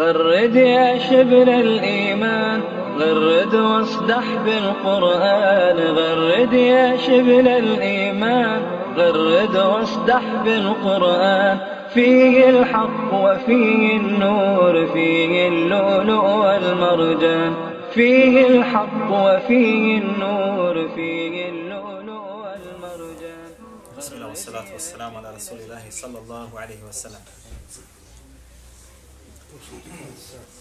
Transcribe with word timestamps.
غرد 0.00 0.56
يا 0.56 0.98
شبل 0.98 1.48
الإيمان 1.48 2.60
غرد 2.98 3.54
واصدح 3.54 4.24
بالقرآن. 4.44 5.78
غرد 5.98 6.52
يا 6.52 6.96
شبل 6.96 7.48
الإيمان 7.48 8.60
غرد 8.96 9.56
واصدح 9.56 10.22
بالقرآن. 10.44 11.58
فيه 11.94 12.50
الحق 12.50 13.14
وفيه 13.14 13.96
النور 13.96 14.86
فيه 14.86 15.48
اللؤلؤ 15.48 16.26
والمرجان. 16.42 17.54
فيه 17.94 18.46
الحق 18.46 19.08
وفيه 19.10 19.98
النور 19.98 20.88
فيه 20.94 21.48
اللؤلؤ 21.48 22.26
والمرجان. 22.42 23.50
بسم 23.98 24.16
الله 24.16 24.28
والصلاة 24.28 24.72
والسلام 24.72 25.16
على 25.16 25.28
رسول 25.36 25.58
الله 25.58 25.82
صلى 25.90 26.18
الله 26.24 26.48
عليه 26.62 26.80
وسلم. 26.88 27.24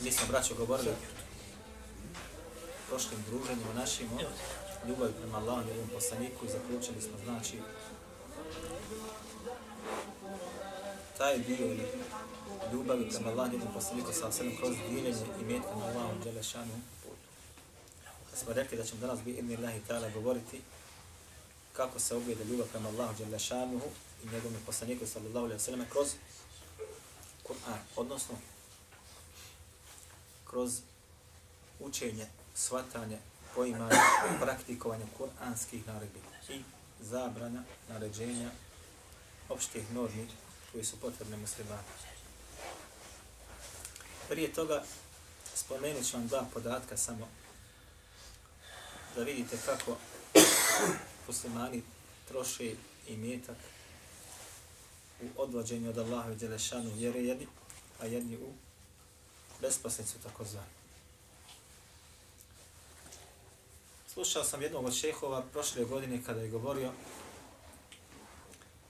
Mi 0.01 0.11
smo, 0.11 0.27
braćo, 0.27 0.55
govorili 0.55 0.91
prošlim 2.89 3.23
druženjima 3.29 3.73
našim 3.73 4.07
o 4.13 4.87
ljubavi 4.87 5.13
prema 5.13 5.37
Allahom 5.37 5.63
i 5.63 5.67
njegovom 5.67 5.89
poslaniku 5.89 6.45
i 6.45 6.49
zaključili 6.49 7.01
smo, 7.01 7.17
znači, 7.23 7.57
taj 11.17 11.37
dio 11.37 11.65
ili 11.65 11.87
ljubavi 12.73 13.09
prema 13.09 13.29
Allahom 13.29 13.53
i 13.53 13.57
njegovom 13.57 13.73
poslaniku 13.73 14.13
sa 14.13 14.27
osadom 14.27 14.57
kroz 14.57 14.75
dijeljenje 14.89 15.25
i 15.41 15.43
metka 15.43 15.75
na 15.75 15.85
Allahom 15.85 16.19
Đelešanu 16.23 16.73
putu. 17.03 17.15
Pa 18.31 18.37
smo 18.37 18.53
rekli 18.53 18.77
da 18.77 18.83
ćemo 18.83 19.01
danas 19.01 19.19
bi 19.21 19.31
idni 19.31 19.55
Allahi 19.55 19.81
ta'ala 19.87 20.13
govoriti 20.13 20.61
kako 21.73 21.99
se 21.99 22.15
obljede 22.15 22.43
ljubav 22.43 22.67
prema 22.67 22.89
Allahu 22.89 23.13
Đelešanu 23.17 23.81
i 24.23 24.27
njegovom 24.27 24.57
poslaniku 24.65 25.07
sallallahu 25.07 25.45
alaihi 25.45 25.61
wa 25.61 25.65
sallam 25.65 25.85
kroz 25.89 26.07
Kur'an, 27.47 27.79
odnosno 27.95 28.35
kroz 30.49 30.81
učenje, 31.79 32.27
svatanje, 32.55 33.17
poimanje, 33.55 33.95
praktikovanje 34.41 35.05
kuranskih 35.17 35.87
naredbi 35.87 36.19
i 36.49 36.61
zabrana 37.01 37.63
naređenja 37.89 38.49
opštih 39.49 39.93
normi 39.93 40.27
koji 40.71 40.85
su 40.85 40.99
potrebne 40.99 41.37
muslimani. 41.37 41.83
Prije 44.29 44.53
toga 44.53 44.83
spomenut 45.55 46.05
ću 46.05 46.17
vam 46.17 46.27
dva 46.27 46.45
podatka 46.53 46.97
samo 46.97 47.27
da 49.15 49.23
vidite 49.23 49.57
kako 49.65 49.97
muslimani 51.27 51.83
troše 52.27 52.75
i 53.07 53.17
metak 53.17 53.57
u 55.21 55.41
odvođenju 55.41 55.89
od 55.89 55.97
Allaha 55.97 56.31
i 56.31 56.35
Đelešanu 56.35 56.91
vjere 56.95 57.19
jedni, 57.19 57.47
a 57.99 58.05
jedni 58.05 58.37
u 58.37 58.68
besposlicu 59.61 60.19
tako 60.23 60.43
zvani. 60.43 60.79
Slušao 64.07 64.43
sam 64.43 64.61
jednog 64.61 64.85
od 64.85 64.93
šehova 64.93 65.43
prošle 65.53 65.85
godine 65.85 66.23
kada 66.25 66.41
je 66.41 66.49
govorio 66.49 66.91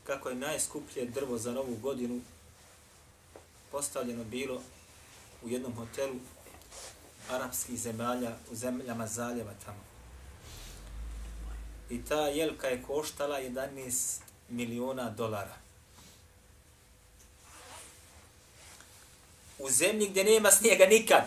kako 0.03 0.29
je 0.29 0.35
najskuplje 0.35 1.05
drvo 1.05 1.37
za 1.37 1.51
novu 1.51 1.75
godinu 1.75 2.21
postavljeno 3.71 4.23
bilo 4.23 4.61
u 5.43 5.49
jednom 5.49 5.75
hotelu 5.75 6.15
arapskih 7.29 7.79
zemalja, 7.79 8.35
u 8.51 8.55
zemljama 8.55 9.07
zaljeva 9.07 9.53
tamo. 9.65 9.83
I 11.89 12.05
ta 12.05 12.27
jelka 12.27 12.67
je 12.67 12.83
koštala 12.83 13.39
11 13.39 14.21
miliona 14.49 15.09
dolara. 15.09 15.68
U 19.59 19.69
zemlji 19.69 20.07
gdje 20.07 20.23
nema 20.23 20.51
snijega 20.51 20.85
nikad, 20.85 21.23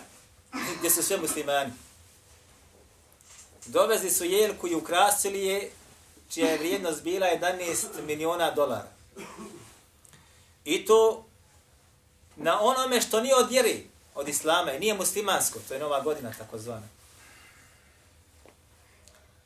gdje 0.78 0.90
su 0.90 1.02
sve 1.02 1.16
muslimani. 1.16 1.72
Dovezli 3.66 4.10
su 4.10 4.24
jelku 4.24 4.68
i 4.68 4.74
ukrasili 4.74 5.44
je, 5.44 5.70
čija 6.30 6.50
je 6.50 6.58
vrijednost 6.58 7.02
bila 7.02 7.26
11 7.26 8.02
miliona 8.06 8.50
dolara. 8.50 8.92
I 10.64 10.84
to 10.84 11.24
na 12.36 12.60
onome 12.60 13.00
što 13.00 13.20
nije 13.20 13.34
od 13.34 13.50
vjeri, 13.50 13.86
od 14.14 14.28
islama, 14.28 14.72
i 14.72 14.80
nije 14.80 14.94
muslimansko, 14.94 15.58
to 15.68 15.74
je 15.74 15.80
nova 15.80 16.00
godina 16.00 16.32
takozvana. 16.38 16.88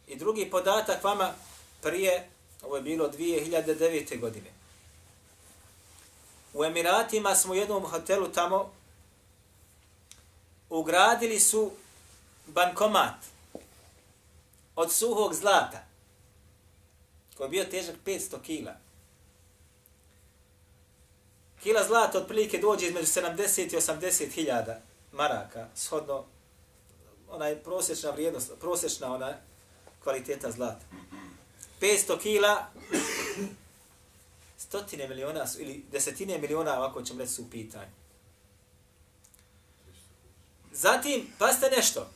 I 0.07 0.17
drugi 0.17 0.51
podatak 0.51 1.05
vama 1.05 1.35
prije, 1.83 2.29
ovo 2.63 2.77
je 2.77 2.83
bilo 2.83 3.09
2009. 3.09 4.21
godine. 4.21 4.56
U 6.57 6.65
Emiratima 6.65 7.35
smo 7.35 7.53
u 7.53 7.57
jednom 7.57 7.85
hotelu 7.85 8.29
tamo 8.29 8.73
ugradili 10.71 11.41
su 11.41 11.71
bankomat 12.47 13.15
od 14.77 14.93
suhog 14.93 15.35
zlata 15.35 15.85
koji 17.37 17.47
je 17.47 17.51
bio 17.51 17.65
težak 17.65 17.95
500 18.07 18.43
kila. 18.43 18.77
Kila 21.63 21.85
zlata 21.85 22.19
otprilike 22.19 22.59
dođe 22.59 22.87
između 22.87 23.07
70 23.07 23.75
i 23.75 23.77
80 23.77 24.31
hiljada 24.31 24.81
maraka, 25.13 25.69
shodno 25.75 26.25
onaj 27.31 27.57
prosječna 27.57 28.11
vrijednost, 28.11 28.53
prosječna 28.61 29.15
ona 29.15 29.37
kvaliteta 30.03 30.51
zlata. 30.51 30.85
500 31.81 32.21
kila 32.21 32.67
stotine 34.69 35.09
miliona 35.09 35.47
su, 35.47 35.61
ili 35.61 35.85
desetine 35.93 36.39
miliona, 36.39 36.79
ovako 36.79 37.03
ćemo 37.03 37.21
reći, 37.21 37.33
su 37.33 37.43
u 37.43 37.51
pitanju. 37.51 37.91
Zatim, 40.73 41.33
paste 41.39 41.71
nešto. 41.77 42.11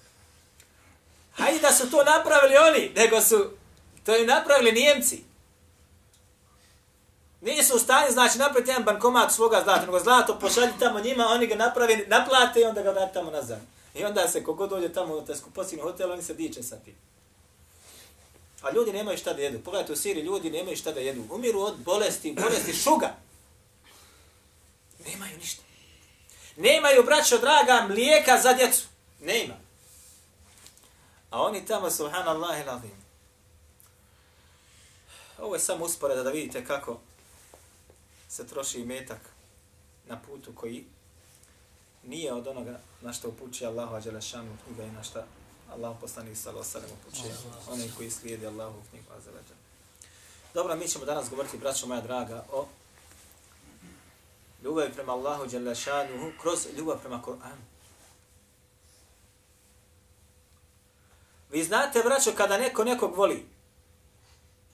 Hajde 1.33 1.59
da 1.61 1.73
su 1.73 1.91
to 1.91 2.05
napravili 2.05 2.57
oni, 2.57 2.93
nego 2.97 3.21
su 3.21 3.51
to 4.05 4.17
im 4.17 4.27
napravili 4.27 4.73
Nijemci. 4.73 5.25
Nisu 7.41 7.77
u 7.77 7.79
stanju, 7.79 8.13
znači, 8.13 8.39
napraviti 8.39 8.71
jedan 8.71 8.85
bankomat 8.85 9.33
svoga 9.33 9.63
zlata, 9.65 9.81
nego 9.81 10.01
zlato 10.01 10.39
pošalji 10.39 10.73
tamo 10.79 11.01
njima, 11.01 11.27
oni 11.27 11.47
ga 11.47 11.55
napravi, 11.55 12.05
naplate 12.09 12.61
i 12.61 12.65
onda 12.65 12.83
ga 12.83 12.91
vrati 12.91 13.15
tamo 13.15 13.31
nazad. 13.31 13.61
I 13.95 14.05
onda 14.05 14.29
se, 14.29 14.45
kogod 14.45 14.71
dođe 14.71 14.93
tamo 14.93 15.15
u 15.15 15.25
te 15.25 15.37
skupocinu 15.37 15.83
hotel, 15.83 16.13
oni 16.13 16.23
se 16.23 16.35
diče 16.35 16.63
sa 16.63 16.77
tim. 16.77 16.95
A 18.63 18.71
ljudi 18.71 18.93
nemaju 18.93 19.19
šta 19.19 19.33
da 19.33 19.43
jedu. 19.43 19.61
Pogledajte 19.65 19.93
u 19.93 19.97
Siriji, 19.97 20.25
ljudi 20.25 20.51
nemaju 20.51 20.77
šta 20.77 20.93
da 20.93 21.01
jedu. 21.01 21.25
Umiru 21.31 21.61
od 21.61 21.77
bolesti, 21.79 22.33
bolesti 22.33 22.73
šuga. 22.73 23.17
Nemaju 25.07 25.39
ništa. 25.39 25.63
Nemaju, 26.57 27.05
braćo 27.05 27.39
draga, 27.39 27.87
mlijeka 27.89 28.41
za 28.43 28.53
djecu. 28.53 28.87
Nema. 29.21 29.55
A 31.31 31.43
oni 31.43 31.67
tamo, 31.67 31.91
subhanallah 31.91 32.61
iladim. 32.61 33.01
Ovo 35.39 35.55
je 35.55 35.61
samo 35.61 35.85
usporeda 35.85 36.23
da 36.23 36.31
vidite 36.31 36.65
kako 36.65 37.01
se 38.29 38.47
troši 38.47 38.85
metak 38.85 39.21
na 40.09 40.21
putu 40.23 40.53
koji 40.55 40.85
nije 42.05 42.33
od 42.33 42.47
onoga 42.47 42.81
na 43.01 43.13
što 43.13 43.29
upući 43.29 43.67
Allahu 43.67 43.95
Ađelešanu 43.95 44.57
knjiga 44.65 44.83
je 44.83 44.93
na 44.93 45.03
šta 45.03 45.27
Allah 45.73 45.97
poslanih 46.01 46.39
sallahu 46.39 46.65
sallam 46.65 46.91
upućuje. 46.91 47.35
Oni 47.71 47.91
koji 47.97 48.11
slijedi 48.11 48.47
Allahu 48.47 48.79
knjigu 48.91 49.07
Ađelešanu. 49.13 49.61
Dobro, 50.55 50.77
mi 50.77 50.89
ćemo 50.89 51.05
danas 51.05 51.31
govoriti, 51.31 51.59
braćo 51.59 51.87
moja 51.87 52.01
draga, 52.01 52.45
o 52.53 52.67
ljubavi 54.63 54.93
prema 54.93 55.13
Allahu 55.13 55.47
Đalešanuhu 55.47 56.33
kroz 56.41 56.67
ljubav 56.77 56.99
prema 56.99 57.23
Koranu. 57.23 57.63
Vi 61.51 61.65
znate, 61.65 62.03
braćo, 62.03 62.33
kada 62.37 62.59
neko 62.59 62.85
nekog 62.85 63.17
voli, 63.17 63.47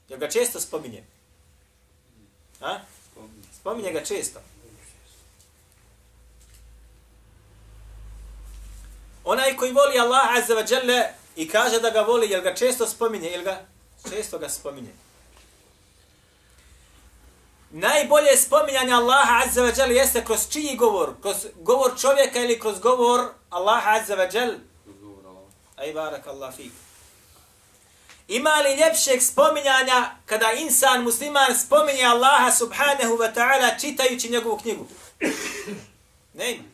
jer 0.09 0.19
ga 0.19 0.29
često 0.29 0.61
spominje. 0.61 1.05
A? 2.61 2.79
Spominje 3.61 3.93
ga 3.93 4.05
često. 4.05 4.41
Onaj 9.27 9.57
koji 9.57 9.73
voli 9.73 9.99
Allah 9.99 10.37
Azza 10.37 10.55
wa 10.55 10.65
Jalla 10.73 11.05
i 11.37 11.49
kaže 11.49 11.81
da 11.81 11.91
ga 11.91 12.01
voli, 12.01 12.31
jel 12.31 12.43
ga 12.43 12.55
često 12.55 12.87
spominje, 12.87 13.29
jel 13.29 13.45
ga 13.45 13.67
često 14.11 14.39
ga 14.39 14.49
spominje 14.49 14.93
najbolje 17.71 18.37
spominjanje 18.37 18.93
Allaha 18.93 19.43
Azza 19.45 19.63
wa 19.63 19.79
jalla 19.79 19.93
jeste 19.93 20.25
kroz 20.25 20.49
čiji 20.49 20.77
govor? 20.77 21.15
Kroz 21.23 21.37
govor 21.55 22.01
čovjeka 22.01 22.41
ili 22.41 22.61
kroz 22.61 22.81
govor 22.81 23.21
Allaha 23.51 23.91
Azza 23.91 24.17
wa 24.17 24.35
jalla? 24.37 24.59
Aj 25.77 25.93
barak 25.93 26.27
Allah 26.27 26.55
fik. 26.57 26.73
Ima 28.29 28.55
li 28.55 28.77
ljepšeg 28.77 29.23
spominjanja 29.23 30.11
kada 30.27 30.53
insan 30.53 31.03
musliman 31.03 31.59
spominje 31.59 32.05
Allaha 32.05 32.53
subhanahu 32.53 33.17
wa 33.19 33.35
ta'ala 33.35 33.81
čitajući 33.81 34.29
njegovu 34.29 34.59
knjigu? 34.59 34.87
Ne 36.35 36.53
ima. 36.53 36.65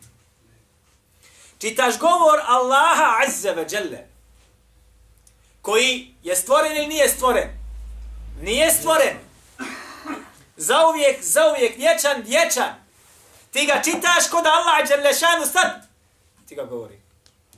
Čitaš 1.63 1.99
govor 1.99 2.39
Allaha 2.45 3.23
Azza 3.23 3.55
wa 3.55 3.73
Jalla 3.73 4.03
koji 5.61 6.15
je 6.23 6.35
stvoren 6.35 6.75
ili 6.75 6.87
nije 6.87 7.09
stvoren? 7.09 7.49
Nije 8.41 8.71
stvoren 8.71 9.17
zauvijek, 10.57 11.23
zauvijek, 11.23 11.77
vječan, 11.77 12.21
vječan. 12.21 12.75
Ti 13.51 13.65
ga 13.65 13.81
čitaš 13.83 14.29
kod 14.31 14.45
Allaha 14.45 14.83
Đerlešanu 14.87 15.45
sad, 15.45 15.87
ti 16.47 16.55
ga 16.55 16.63
govori. 16.63 16.99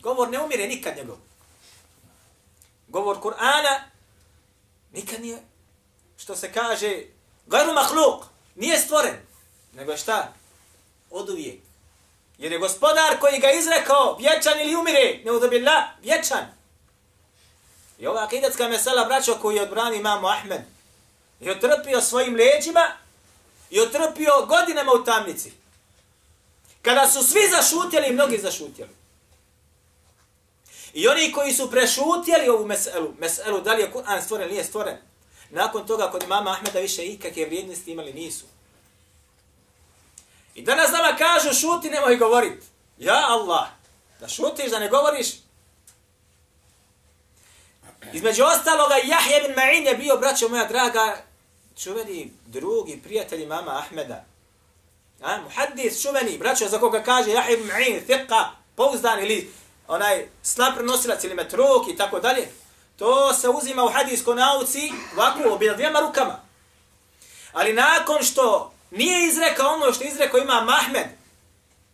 Govor 0.01 0.29
ne 0.29 0.39
umire 0.39 0.67
nikad 0.67 0.97
njegov. 0.97 1.17
Govor 2.87 3.17
Kur'ana 3.17 3.79
nikad 4.93 5.21
nije, 5.21 5.37
što 6.17 6.35
se 6.35 6.51
kaže, 6.51 7.03
gajru 7.45 7.73
mahluk, 7.73 8.25
nije 8.55 8.79
stvoren, 8.79 9.15
nego 9.73 9.97
šta? 9.97 10.33
Od 11.11 11.29
uvijek. 11.29 11.59
Jer 12.37 12.51
je 12.51 12.59
gospodar 12.59 13.19
koji 13.19 13.39
ga 13.39 13.51
izrekao, 13.51 14.17
vječan 14.17 14.61
ili 14.61 14.75
umire, 14.75 15.19
ne 15.25 15.31
udobila, 15.31 15.83
vječan. 16.03 16.45
I 17.99 18.07
ova 18.07 18.23
akidatska 18.23 18.67
mesela, 18.67 19.05
braćo, 19.05 19.37
koju 19.41 19.55
je 19.55 19.61
odbrani 19.61 19.97
imamo 19.97 20.27
Ahmed, 20.27 20.61
je 21.39 21.51
otrpio 21.51 22.01
svojim 22.01 22.35
leđima 22.35 22.91
i 23.69 23.79
otrpio 23.79 24.45
godinama 24.47 24.91
u 24.91 25.03
tamnici. 25.03 25.51
Kada 26.81 27.07
su 27.07 27.23
svi 27.23 27.41
zašutjeli, 27.49 28.13
mnogi 28.13 28.37
zašutjeli. 28.37 28.91
I 30.93 31.07
oni 31.07 31.31
koji 31.31 31.53
su 31.53 31.71
prešutjeli 31.71 32.49
ovu 32.49 32.65
meselu, 32.65 33.13
meselu 33.19 33.61
da 33.61 33.73
li 33.73 33.81
je 33.81 33.91
Kur'an 33.91 34.21
stvoren, 34.21 34.49
nije 34.49 34.63
stvoren, 34.63 34.97
nakon 35.49 35.87
toga 35.87 36.11
kod 36.11 36.23
imama 36.23 36.51
Ahmeda 36.51 36.79
više 36.79 37.05
ikakve 37.05 37.45
vrijednosti 37.45 37.91
imali 37.91 38.13
nisu. 38.13 38.45
I 40.55 40.61
danas 40.61 40.91
nama 40.91 41.17
kažu 41.17 41.59
šuti, 41.59 41.89
nemoj 41.89 42.17
govorit. 42.17 42.63
Ja 42.97 43.25
Allah, 43.27 43.67
da 44.19 44.27
šutiš, 44.27 44.71
da 44.71 44.79
ne 44.79 44.89
govoriš. 44.89 45.27
Između 48.13 48.43
ostaloga, 48.43 48.95
Jahje 48.95 49.41
bin 49.41 49.55
Ma'in 49.55 49.87
je 49.87 49.95
bio, 49.95 50.17
braćo 50.17 50.49
moja 50.49 50.65
draga, 50.65 51.17
čuveni 51.83 52.31
drugi 52.45 53.01
prijatelji 53.03 53.45
mama 53.45 53.77
Ahmeda. 53.77 54.25
A, 55.21 55.37
muhaddis 55.41 56.01
čuveni, 56.01 56.37
braćo, 56.37 56.67
za 56.67 56.79
koga 56.79 57.03
kaže 57.03 57.31
Jahje 57.31 57.57
bin 57.57 57.67
Ma'in, 57.67 58.01
thiqa, 58.07 58.45
pouzdan 58.75 59.19
ili 59.19 59.53
onaj 59.87 60.27
slab 60.43 60.73
prenosilac 60.75 61.23
ili 61.23 61.35
metruk 61.35 61.87
i 61.93 61.97
tako 61.97 62.19
dalje. 62.19 62.47
To 62.97 63.33
se 63.33 63.49
uzima 63.49 63.83
u 63.83 63.91
hadijskoj 63.91 64.35
nauci 64.35 64.91
ovako, 65.13 65.53
obje 65.53 65.73
dvijema 65.73 65.99
rukama. 65.99 66.39
Ali 67.53 67.73
nakon 67.73 68.23
što 68.23 68.74
nije 68.91 69.27
izrekao 69.27 69.73
ono 69.73 69.93
što 69.93 70.03
je 70.03 70.09
izrekao 70.09 70.39
ima 70.39 70.61
Mahmed, 70.61 71.07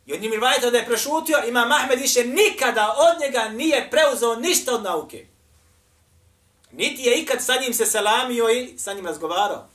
i 0.05 0.13
od 0.13 0.21
njim 0.21 0.31
rivajta 0.31 0.69
da 0.69 0.77
je 0.77 0.85
prešutio, 0.85 1.43
ima 1.47 1.65
Mahmed 1.65 1.99
više 1.99 2.23
nikada 2.25 2.95
od 2.97 3.21
njega 3.21 3.49
nije 3.49 3.89
preuzeo 3.91 4.35
ništa 4.35 4.73
od 4.73 4.83
nauke. 4.83 5.27
Niti 6.71 7.01
je 7.03 7.21
ikad 7.21 7.43
sa 7.43 7.55
njim 7.61 7.73
se 7.73 7.85
salamio 7.85 8.49
i 8.49 8.77
sa 8.77 8.93
njim 8.93 9.05
razgovarao. 9.05 9.67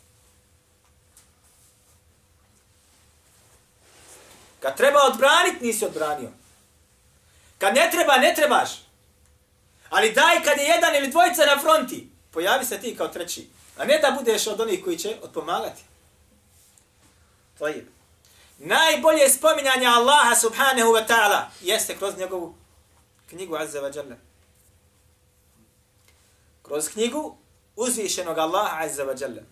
Kad 4.60 4.76
treba 4.76 4.98
odbraniti, 5.02 5.66
nisi 5.66 5.84
odbranio. 5.84 6.30
Kad 7.58 7.74
ne 7.74 7.88
treba, 7.92 8.16
ne 8.16 8.34
trebaš. 8.34 8.70
Ali 9.90 10.12
daj 10.12 10.42
kad 10.42 10.58
je 10.58 10.64
jedan 10.64 10.94
ili 10.96 11.08
dvojica 11.08 11.46
na 11.46 11.60
fronti, 11.60 12.08
pojavi 12.30 12.64
se 12.64 12.80
ti 12.80 12.96
kao 12.96 13.08
treći. 13.08 13.48
A 13.76 13.84
ne 13.84 13.98
da 13.98 14.10
budeš 14.10 14.46
od 14.46 14.60
onih 14.60 14.84
koji 14.84 14.98
će 14.98 15.16
odpomagati. 15.22 15.82
Tajib. 17.58 17.87
Najbolje 18.58 19.29
spominjanje 19.29 19.87
Allaha 19.87 20.37
subhanahu 20.37 20.93
wa 20.93 21.06
ta'ala 21.06 21.50
jeste 21.61 21.97
kroz 21.99 22.19
njegovu 22.19 22.55
knjigu 23.29 23.56
Azza 23.56 23.81
wa 23.81 23.97
Jalla. 23.97 24.17
Kroz 26.62 26.88
knjigu 26.88 27.37
uzvišenog 27.76 28.38
Allaha 28.38 28.85
Azza 28.85 29.05
wa 29.05 29.23
Jalla. 29.23 29.43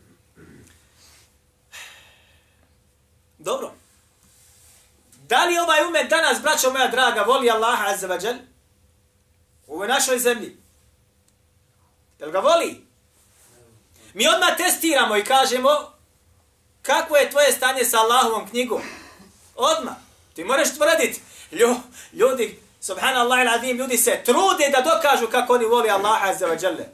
Dobro. 3.39 3.73
Da 5.29 5.45
li 5.45 5.59
ovaj 5.59 5.87
umet 5.87 6.11
danas, 6.11 6.43
braćo 6.43 6.71
moja 6.71 6.89
draga, 6.89 7.23
voli 7.23 7.50
Allaha 7.50 7.87
Azza 7.87 8.09
wa 8.09 8.25
Jalla? 8.25 8.43
U 9.67 9.75
ovoj 9.75 9.89
našoj 9.89 10.19
zemlji. 10.19 10.57
Jel 12.19 12.31
ga 12.31 12.39
voli? 12.39 12.87
Mi 14.15 14.29
odmah 14.29 14.57
testiramo 14.57 15.17
i 15.17 15.25
kažemo 15.25 15.94
kako 16.87 17.17
je 17.17 17.31
tvoje 17.31 17.53
stanje 17.53 17.85
sa 17.85 17.99
Allahovom 17.99 18.49
knjigom. 18.49 18.83
Odma. 19.57 19.97
Ti 20.35 20.45
moraš 20.45 20.75
tvrditi. 20.75 21.21
Lju, 21.53 21.77
ljudi, 22.13 22.61
subhanallah 22.81 23.41
il 23.41 23.49
adim, 23.49 23.77
ljudi 23.77 23.99
se 23.99 24.23
trude 24.25 24.69
da 24.73 24.81
dokažu 24.81 25.27
kako 25.31 25.55
oni 25.55 25.65
voli 25.65 25.91
Allaha 25.91 26.29
azza 26.29 26.47
wa 26.47 26.65
jalla. 26.65 26.85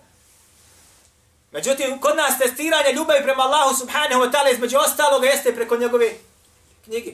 Međutim, 1.50 2.00
kod 2.00 2.16
nas 2.16 2.38
testiranje 2.38 2.92
ljubavi 2.92 3.22
prema 3.22 3.42
Allahu 3.42 3.76
subhanahu 3.76 4.22
wa 4.22 4.32
ta'ala 4.32 4.52
između 4.52 4.78
ostaloga 4.78 5.26
jeste 5.26 5.54
preko 5.54 5.76
njegove 5.76 6.10
knjige. 6.84 7.12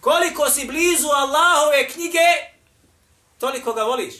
Koliko 0.00 0.50
si 0.50 0.66
blizu 0.66 1.08
Allahove 1.08 1.88
knjige, 1.88 2.28
toliko 3.38 3.72
ga 3.72 3.82
voliš. 3.82 4.14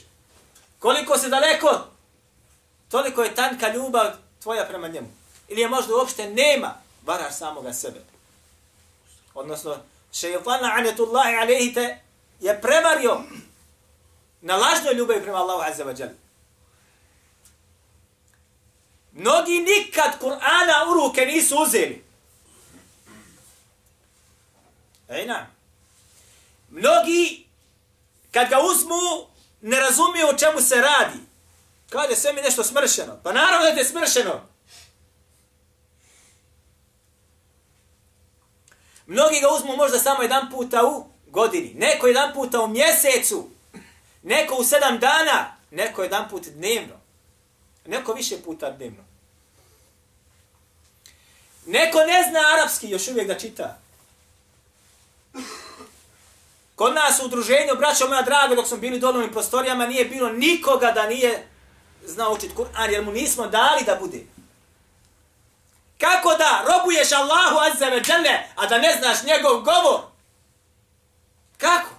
Koliko 0.79 1.19
si 1.19 1.29
daleko, 1.29 1.87
toliko 2.91 3.23
je 3.23 3.35
tanka 3.35 3.69
ljubav 3.69 4.07
tvoja 4.43 4.65
prema 4.65 4.89
njemu. 4.89 5.09
Ili 5.49 5.61
je 5.61 5.69
možda 5.69 5.95
uopšte 5.95 6.31
nema, 6.31 6.75
varaš 7.05 7.35
samoga 7.35 7.73
sebe. 7.73 8.01
Odnosno, 9.35 9.77
šeitana 10.13 10.73
anetullahi 10.75 11.37
alaihi 11.37 11.75
te 11.75 11.99
je 12.41 12.61
prevario 12.61 13.21
na 14.41 14.57
lažnoj 14.57 14.95
ljubavi 14.95 15.23
prema 15.23 15.39
Allahu 15.39 15.63
azza 15.63 15.85
wa 15.85 16.01
jalla. 16.01 16.15
Mnogi 19.13 19.59
nikad 19.59 20.21
Kur'ana 20.21 20.91
u 20.91 20.95
ruke 20.95 21.27
nisu 21.27 21.57
uzeli. 21.63 22.05
Ejna. 25.09 25.47
Mnogi, 26.71 27.47
kad 28.33 28.49
ga 28.49 28.61
uzmu, 28.61 29.27
ne 29.61 29.81
razumiju 29.81 30.27
o 30.29 30.39
čemu 30.39 30.61
se 30.61 30.75
radi. 30.75 31.19
Kaže, 31.91 32.17
sve 32.17 32.33
mi 32.33 32.41
nešto 32.41 32.65
smršeno. 32.65 33.21
Pa 33.23 33.33
naravno 33.33 33.71
da 33.71 33.81
je 33.81 33.85
smršeno. 33.85 34.56
Mnogi 39.07 39.41
ga 39.41 39.49
uzmu 39.49 39.77
možda 39.77 39.99
samo 39.99 40.23
jedan 40.23 40.51
puta 40.51 40.87
u 40.87 41.07
godini, 41.27 41.75
neko 41.75 42.07
jedan 42.07 42.35
puta 42.35 42.61
u 42.61 42.69
mjesecu, 42.69 43.49
neko 44.23 44.55
u 44.55 44.65
sedam 44.65 44.99
dana, 44.99 45.57
neko 45.71 46.03
jedan 46.03 46.29
put 46.29 46.47
dnevno, 46.47 46.95
neko 47.87 48.13
više 48.13 48.43
puta 48.43 48.71
dnevno. 48.71 49.05
Neko 51.67 51.99
ne 51.99 52.29
zna 52.31 52.41
arapski, 52.55 52.89
još 52.89 53.09
uvijek 53.09 53.29
da 53.29 53.39
čita. 53.39 53.79
Kod 56.75 56.95
nas 56.95 57.21
u 57.21 57.25
udruženju, 57.25 57.77
braćo 57.79 58.09
moja 58.09 58.23
drago, 58.23 58.55
dok 58.55 58.67
smo 58.67 58.77
bili 58.77 58.99
dolovnim 58.99 59.33
prostorijama, 59.33 59.87
nije 59.87 60.05
bilo 60.05 60.33
nikoga 60.33 60.93
da 60.93 61.07
nije 61.07 61.49
znao 62.05 62.33
učiti 62.33 62.55
Kur'an, 62.57 62.93
jer 62.93 63.05
mu 63.05 63.13
nismo 63.13 63.47
dali 63.47 63.85
da 63.85 63.97
bude. 64.01 64.36
Kako 65.99 66.35
da 66.35 66.65
robuješ 66.69 67.13
Allahu 67.13 67.59
azza 67.59 67.87
ve 67.87 68.01
dželle, 68.01 68.39
a 68.57 68.67
da 68.67 68.79
ne 68.79 68.97
znaš 69.01 69.23
njegov 69.23 69.61
govor? 69.61 70.01
Kako? 71.59 71.91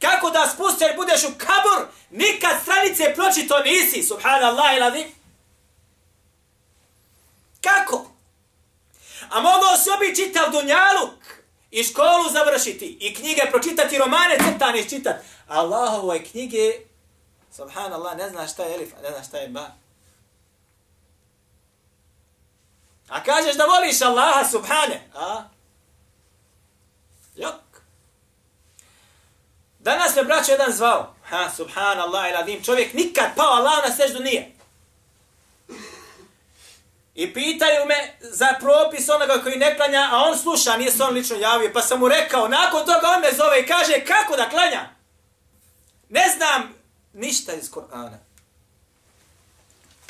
Kako 0.00 0.30
da 0.30 0.50
spuster 0.54 0.96
budeš 0.96 1.24
u 1.24 1.32
kabur, 1.38 1.88
nikad 2.10 2.62
stranice 2.62 3.14
pročito 3.14 3.58
nisi, 3.58 4.02
subhanallah 4.02 4.96
i? 4.96 5.12
Kako? 7.60 8.10
A 9.30 9.40
mogao 9.40 9.76
si 9.76 9.90
obi 9.90 10.14
čitav 10.16 10.50
dunjaluk 10.50 11.14
i 11.70 11.84
školu 11.84 12.30
završiti 12.32 12.98
i 13.00 13.14
knjige 13.14 13.42
pročitati, 13.50 13.98
romane 13.98 14.38
crtane 14.38 14.88
čitati. 14.88 15.26
Allahove 15.48 16.24
knjige, 16.24 16.72
subhanallah, 17.56 18.16
ne 18.16 18.30
znaš 18.30 18.52
šta 18.52 18.62
je 18.62 18.74
elif, 18.74 18.92
ne 19.02 19.10
znaš 19.10 19.26
šta 19.26 19.38
je 19.38 19.48
ba. 19.48 19.74
A 23.08 23.22
kažeš 23.24 23.56
da 23.56 23.64
voliš 23.64 24.02
Allaha 24.02 24.48
subhane. 24.50 25.10
A? 25.14 25.42
Jok. 27.36 27.82
Danas 29.78 30.16
me 30.16 30.24
braćo 30.24 30.52
jedan 30.52 30.72
zvao. 30.72 31.14
Ha, 31.24 31.50
subhanallah 31.56 32.30
iladim. 32.30 32.64
Čovjek 32.64 32.94
nikad 32.94 33.26
pao 33.36 33.52
Allah 33.52 33.88
na 33.88 33.96
seždu 33.96 34.22
nije. 34.22 34.52
I 37.14 37.34
pitaju 37.34 37.86
me 37.86 38.16
za 38.20 38.46
propis 38.60 39.08
onoga 39.08 39.42
koji 39.42 39.56
ne 39.56 39.76
klanja, 39.76 40.08
a 40.12 40.16
on 40.16 40.38
sluša, 40.38 40.76
nije 40.76 40.90
se 40.90 41.02
on 41.02 41.14
lično 41.14 41.36
javio. 41.36 41.70
Pa 41.74 41.82
sam 41.82 42.00
mu 42.00 42.08
rekao, 42.08 42.48
nakon 42.48 42.80
toga 42.80 43.08
on 43.16 43.20
me 43.20 43.32
zove 43.36 43.60
i 43.60 43.66
kaže, 43.66 44.04
kako 44.04 44.36
da 44.36 44.48
klanja? 44.48 44.88
Ne 46.08 46.24
znam 46.36 46.74
ništa 47.12 47.52
iz 47.52 47.70
Korana. 47.70 48.18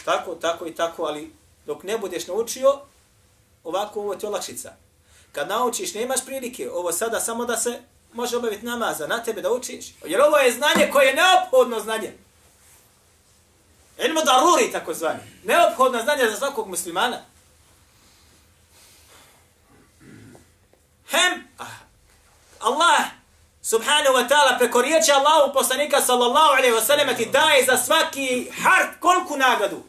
Tako, 0.04 0.34
tako 0.34 0.66
i 0.66 0.74
tako, 0.74 1.02
ali 1.02 1.32
dok 1.68 1.82
ne 1.82 1.98
budeš 1.98 2.26
naučio, 2.26 2.80
ovako 3.64 4.00
ovo 4.00 4.14
ti 4.14 4.26
olakšica. 4.26 4.72
Kad 5.32 5.48
naučiš, 5.48 5.94
nemaš 5.94 6.24
prilike, 6.24 6.70
ovo 6.70 6.92
sada 6.92 7.20
samo 7.20 7.44
da 7.44 7.56
se 7.56 7.80
može 8.12 8.36
obaviti 8.36 8.66
namaza 8.66 9.06
na 9.06 9.22
tebe 9.22 9.42
da 9.42 9.52
učiš. 9.52 9.86
Jer 10.04 10.20
ovo 10.20 10.36
je 10.36 10.52
znanje 10.52 10.90
koje 10.92 11.06
je 11.06 11.14
neophodno 11.14 11.80
znanje. 11.80 12.12
Ilmu 13.98 14.20
daruri, 14.24 14.72
tako 14.72 14.94
zvanje. 14.94 15.20
Neophodno 15.44 16.02
znanje 16.02 16.30
za 16.30 16.36
svakog 16.36 16.68
muslimana. 16.68 17.20
Hem, 21.10 21.48
Allah 22.60 23.04
subhanahu 23.62 24.14
wa 24.16 24.28
ta'ala 24.28 24.58
preko 24.58 24.82
riječi 24.82 25.12
Allahu 25.12 25.52
poslanika 25.52 26.00
sallallahu 26.00 26.52
alaihi 26.58 26.74
wa 26.74 26.86
sallam 26.86 27.16
ti 27.16 27.26
daje 27.26 27.64
za 27.64 27.76
svaki 27.76 28.50
hart 28.62 29.00
kolku 29.00 29.36
nagradu? 29.36 29.82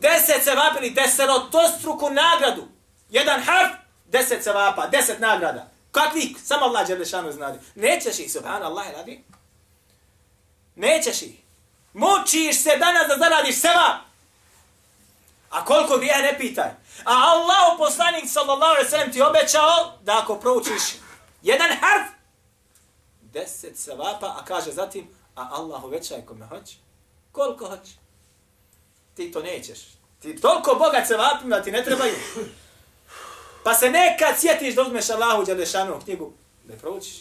Deset 0.00 0.44
sevapa 0.44 0.78
ili 0.78 0.90
deserotostruku 0.90 2.10
nagradu. 2.10 2.68
Jedan 3.10 3.42
harf, 3.42 3.70
deset 4.06 4.44
sevapa, 4.44 4.86
deset 4.86 5.20
nagrada. 5.20 5.70
Kakvi? 5.92 6.34
Samo 6.44 6.64
Allah 6.64 6.86
Đelešanu 6.86 7.32
znade. 7.32 7.60
Nećeš 7.74 8.18
ih, 8.18 8.32
subhanallah, 8.32 8.86
radi. 8.96 9.24
Nećeš 10.76 11.22
ih. 11.22 11.34
Mučiš 11.92 12.62
se 12.62 12.76
danas 12.76 13.08
da 13.08 13.16
zaradiš 13.16 13.60
sevap. 13.60 14.00
A 15.50 15.64
koliko 15.64 15.96
bi 15.96 16.06
ja 16.06 16.18
ne 16.18 16.38
pitaj. 16.38 16.70
A 17.04 17.14
Allah 17.14 17.78
poslanik 17.78 18.24
sallallahu 18.28 18.72
alaihi 18.72 18.90
sallam 18.90 19.12
ti 19.12 19.22
obećao 19.22 19.98
da 20.02 20.18
ako 20.18 20.34
proučiš 20.34 20.82
jedan 21.42 21.70
harf, 21.80 22.08
deset 23.20 23.78
sevapa, 23.78 24.26
a 24.26 24.44
kaže 24.44 24.72
zatim, 24.72 25.08
a 25.36 25.48
Allah 25.52 25.84
uvećaj 25.84 26.26
kome 26.26 26.46
hoće. 26.46 26.76
Koliko 27.32 27.66
hoće? 27.66 27.99
Ti 29.14 29.32
to 29.32 29.42
nećeš. 29.42 29.78
Ti 30.22 30.40
toliko 30.40 30.74
bogat 30.74 31.06
sevapima 31.08 31.62
ti 31.62 31.70
ne 31.70 31.84
trebaju. 31.84 32.14
Pa 33.64 33.74
se 33.74 33.90
nekad 33.90 34.40
sjetiš 34.40 34.74
da 34.74 34.82
uzmeš 34.82 35.10
Allahu 35.10 35.44
Đalešanu 35.44 36.00
knjigu, 36.04 36.32
da 36.64 36.72
je 36.72 36.78
proučiš. 36.78 37.16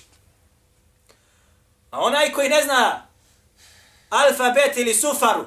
A 1.91 1.99
onaj 1.99 2.33
koji 2.33 2.49
ne 2.49 2.63
zna 2.63 3.07
alfabet 4.09 4.77
ili 4.77 4.93
sufaru, 4.93 5.45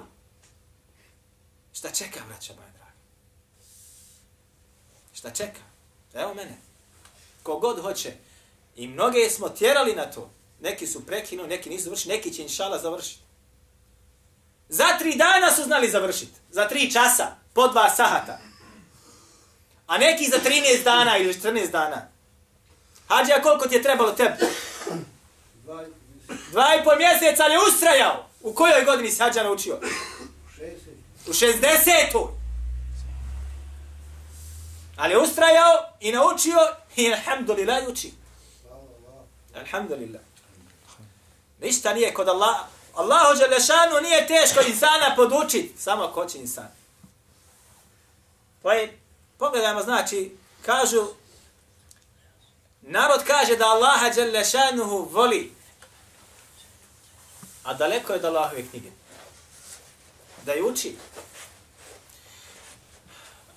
šta 1.72 1.90
čeka, 1.90 2.20
braća 2.28 2.52
moja 2.54 2.70
draga? 2.70 2.92
Šta 5.12 5.30
čeka? 5.30 5.60
Evo 6.14 6.34
mene. 6.34 6.58
Kogod 7.42 7.82
hoće. 7.82 8.12
I 8.76 8.88
mnoge 8.88 9.30
smo 9.30 9.48
tjerali 9.48 9.94
na 9.94 10.10
to. 10.10 10.30
Neki 10.60 10.86
su 10.86 11.06
prekinuli, 11.06 11.48
neki 11.48 11.70
nisu 11.70 11.84
završili, 11.84 12.14
neki 12.14 12.34
će 12.34 12.42
inšala 12.42 12.78
završiti. 12.78 13.20
Za 14.72 14.98
tri 14.98 15.16
dana 15.16 15.52
su 15.56 15.62
znali 15.62 15.90
završiti. 15.90 16.40
Za 16.50 16.68
tri 16.68 16.92
časa, 16.92 17.26
po 17.52 17.68
dva 17.68 17.90
sahata. 17.90 18.38
A 19.86 19.98
neki 19.98 20.30
za 20.30 20.36
13 20.38 20.84
dana 20.84 21.16
ili 21.16 21.34
14 21.34 21.70
dana. 21.70 22.08
Hađa, 23.08 23.42
koliko 23.42 23.68
ti 23.68 23.74
je 23.74 23.82
trebalo 23.82 24.12
tebi? 24.12 24.34
Dva 26.50 26.74
i 26.80 26.84
pol 26.84 26.96
mjeseca, 26.98 27.44
ali 27.44 27.54
ustrajao. 27.68 28.28
U 28.40 28.54
kojoj 28.54 28.84
godini 28.84 29.10
si 29.10 29.22
Hađa 29.22 29.42
naučio? 29.42 29.80
U 31.26 31.30
60. 31.30 32.28
Ali 34.96 35.16
ustrajao 35.16 35.90
i 36.00 36.12
naučio 36.12 36.58
i 36.96 37.12
alhamdulillah 37.12 37.88
uči. 37.88 38.12
Alhamdulillah. 39.54 40.22
Ništa 41.60 41.94
nije 41.94 42.14
kod 42.14 42.28
Allah. 42.28 42.56
Allahu 42.94 43.38
Đelešanu 43.38 44.00
nije 44.02 44.26
teško 44.26 44.60
insana 44.68 45.14
podučiti, 45.16 45.74
Samo 45.78 46.08
ko 46.08 46.26
će 46.26 46.38
insan. 46.38 46.68
Pa 48.62 48.72
je, 48.72 49.00
pogledajmo, 49.38 49.82
znači, 49.82 50.36
kažu, 50.66 51.06
narod 52.80 53.24
kaže 53.26 53.56
da 53.56 53.66
Allaha 53.66 54.10
Đelešanuhu 54.10 55.08
voli. 55.10 55.52
A 57.64 57.74
daleko 57.74 58.12
je 58.12 58.18
od 58.18 58.24
Allahove 58.24 58.68
knjige. 58.70 58.90
Da 60.44 60.52
je 60.52 60.62
uči. 60.62 60.96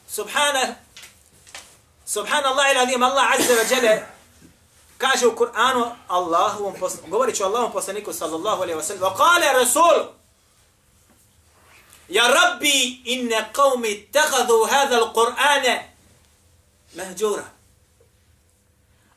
Subhana, 0.08 0.76
subhanallah 2.06 2.72
ilalim, 2.72 3.04
Allah 3.04 3.32
azza 3.40 3.54
wa 3.54 3.72
jale, 3.72 4.15
kaže 5.12 5.28
u 5.28 5.36
Kur'anu 5.36 5.92
Allahovom 6.08 6.74
poslaniku, 6.80 7.10
govorit 7.10 7.36
ću 7.36 7.44
Allahovom 7.44 7.72
poslaniku 7.72 8.14
sallallahu 8.14 8.62
alaihi 8.64 8.80
wa 8.80 8.84
sallam, 8.84 9.02
wa 9.02 9.18
kale 9.18 9.54
Rasul, 9.54 10.16
Ja 12.10 12.28
Rabbi, 12.28 13.02
inne 13.06 13.50
qavmi 13.54 14.12
tehadu 14.12 14.68
hadha 14.72 14.96
l-Qur'ane 14.96 15.84
mahđura. 16.96 17.44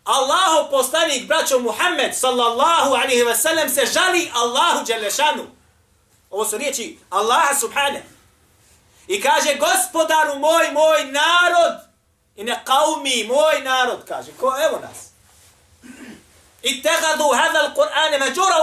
Allahu 0.05 0.71
poslanik, 0.71 1.29
braćo 1.29 1.59
Muhammed, 1.59 2.15
sallallahu 2.15 2.95
alaihi 2.95 3.23
wa 3.23 3.37
sallam, 3.37 3.69
se 3.69 3.87
žali 3.87 4.31
Allahu 4.35 4.85
Đelešanu. 4.87 5.47
Ovo 6.31 6.45
su 6.45 6.59
riječi 6.59 6.99
Allaha 7.11 7.55
subhane. 7.55 8.05
I 9.07 9.21
kaže, 9.21 9.57
gospodaru 9.59 10.39
moj, 10.39 10.73
moj 10.73 11.05
narod, 11.05 11.81
i 12.37 12.45
ne 12.45 12.61
kaumi, 12.65 13.25
moj 13.29 13.63
narod, 13.65 14.05
kaže, 14.09 14.33
ko, 14.41 14.55
evo 14.69 14.79
nas. 14.81 15.08
I 16.63 16.83
tegadu 16.83 17.25
hada 17.35 17.59
l-Qur'ane 17.59 18.19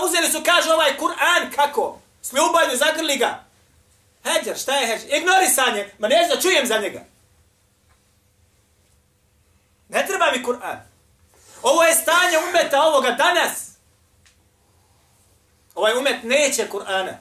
uzeli 0.05 0.31
su, 0.31 0.41
kaže, 0.45 0.73
ovaj 0.73 0.97
Kur'an, 0.97 1.55
kako? 1.55 1.99
Sljubajno, 2.21 2.75
zagrli 2.75 3.17
ga. 3.17 3.43
Heđer, 4.23 4.57
šta 4.57 4.75
je 4.75 4.87
heđer? 4.87 5.13
Ignorisanje. 5.13 5.93
Ma 5.99 6.07
neću 6.07 6.35
da 6.35 6.41
čujem 6.41 6.67
za 6.67 6.77
njega. 6.77 7.05
Ne 9.89 10.05
treba 10.07 10.31
mi 10.31 10.43
Kur'an. 10.43 10.77
Ovo 11.61 11.83
je 11.83 11.95
stanje 11.95 12.37
umeta 12.49 12.81
ovoga 12.83 13.11
danas. 13.11 13.69
Ovaj 15.75 15.97
umet 15.97 16.23
neće 16.23 16.67
Kur'ana. 16.71 17.13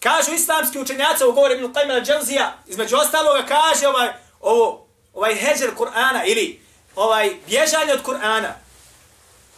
Kažu 0.00 0.32
islamski 0.32 0.78
učenjaci, 0.78 1.24
ovo 1.24 1.32
govori 1.32 1.54
Ibn 1.54 1.72
Qajmela 1.74 2.04
Dželzija, 2.04 2.52
između 2.66 2.96
ostaloga 2.96 3.46
kaže 3.46 3.88
ovaj, 3.88 4.08
ovo, 4.40 4.86
ovaj 5.14 5.34
heđer 5.34 5.70
Kur'ana 5.78 6.22
ili 6.26 6.63
ovaj 6.96 7.36
bježanje 7.46 7.92
od 7.92 8.02
Kur'ana, 8.02 8.52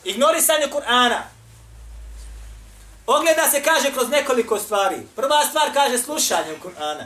ignorisanje 0.05 0.67
Kur'ana, 0.67 1.21
Ogleda 3.07 3.51
se 3.51 3.63
kaže 3.63 3.93
kroz 3.93 4.09
nekoliko 4.09 4.59
stvari. 4.59 4.97
Prva 5.17 5.45
stvar 5.45 5.73
kaže 5.75 5.99
slušanje 5.99 6.59
Kur'ana. 6.65 7.05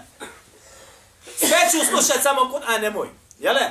Sve 1.36 1.58
ću 1.70 1.86
slušati 1.86 2.22
samo 2.22 2.40
Kur'an, 2.40 2.80
nemoj. 2.80 3.08
Jele? 3.38 3.70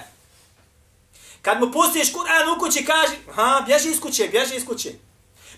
Kad 1.42 1.60
mu 1.60 1.72
pustiš 1.72 2.14
Kur'an 2.14 2.56
u 2.56 2.60
kući, 2.60 2.86
kaže, 2.86 3.14
ha, 3.36 3.64
bježi 3.66 3.90
iz 3.90 4.00
kuće, 4.00 4.28
bježi 4.28 4.56
iz 4.56 4.66
kuće. 4.66 4.90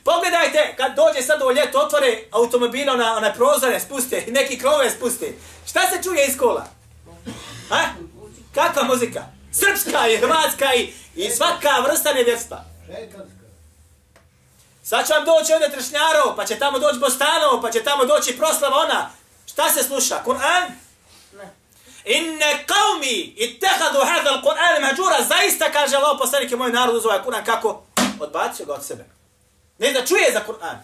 Pogledajte, 0.03 0.74
kad 0.77 0.96
dođe 0.96 1.22
sad 1.22 1.41
ovo 1.41 1.51
ljeto, 1.51 1.79
otvore 1.79 2.24
automobila 2.31 2.96
na, 2.96 3.20
na 3.20 3.34
prozore, 3.34 3.79
spuste, 3.79 4.25
neki 4.38 4.60
krove 4.60 4.89
spuste. 4.89 5.34
Šta 5.70 5.79
se 5.79 6.03
čuje 6.03 6.27
iz 6.27 6.38
kola? 6.38 6.67
Ha? 7.70 7.81
Kakva 8.55 8.84
muzika? 8.84 9.24
Srpska 9.51 10.08
i 10.08 10.17
hrvatska 10.17 10.74
i, 10.75 10.93
i 11.15 11.29
svaka 11.29 11.79
vrsta 11.88 12.13
nevjerstva. 12.13 12.63
Sad 14.84 15.08
će 15.08 15.13
vam 15.13 15.25
doći 15.25 15.53
ovdje 15.53 15.72
Trešnjarov, 15.72 16.36
pa 16.36 16.46
će 16.46 16.60
tamo 16.60 16.79
doći 16.79 17.00
Bostanov, 17.00 17.62
pa 17.62 17.72
će 17.72 17.84
tamo 17.84 18.05
doći 18.05 18.38
proslava 18.38 18.77
ona. 18.77 19.10
Šta 19.46 19.70
se 19.70 19.84
sluša? 19.84 20.24
Kur'an? 20.25 20.72
Inne 22.05 22.65
qavmi 22.67 23.34
ittehadu 23.36 24.00
hadal 24.00 24.41
Kur'an 24.41 24.81
mađura, 24.81 25.17
zaista 25.29 25.72
kaže 25.72 25.96
Allah 25.96 26.17
poslanik 26.20 26.51
je 26.51 26.58
moj 26.58 26.72
narod 26.72 26.96
uzovaj 26.96 27.20
Kur'an, 27.25 27.46
kako? 27.46 27.84
Odbacio 28.20 28.65
ga 28.65 28.74
od 28.74 28.86
sebe. 28.86 29.05
Ne 29.77 29.91
da 29.91 30.05
čuje 30.05 30.31
za 30.34 30.41
Kur'an. 30.48 30.77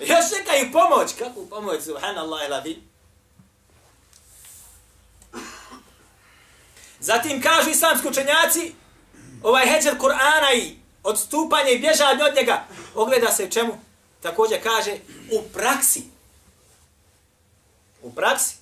Još 0.00 0.24
neka 0.38 0.56
im 0.56 0.72
pomoć. 0.72 1.12
Kakvu 1.18 1.46
pomoć? 1.46 1.82
Subhanallah 1.84 2.46
iladi. 2.46 2.87
Zatim 7.00 7.42
kažu 7.42 7.70
islamski 7.70 8.08
učenjaci, 8.08 8.74
ovaj 9.42 9.66
heđer 9.66 9.98
Kur'ana 9.98 10.54
i 10.56 10.76
odstupanje 11.02 11.72
i 11.72 11.78
bježanje 11.78 12.24
od 12.24 12.34
njega, 12.34 12.64
ogleda 12.94 13.32
se 13.32 13.50
čemu? 13.50 13.78
Također 14.22 14.62
kaže, 14.62 14.96
u 15.32 15.42
praksi. 15.52 16.02
U 18.02 18.12
praksi. 18.14 18.56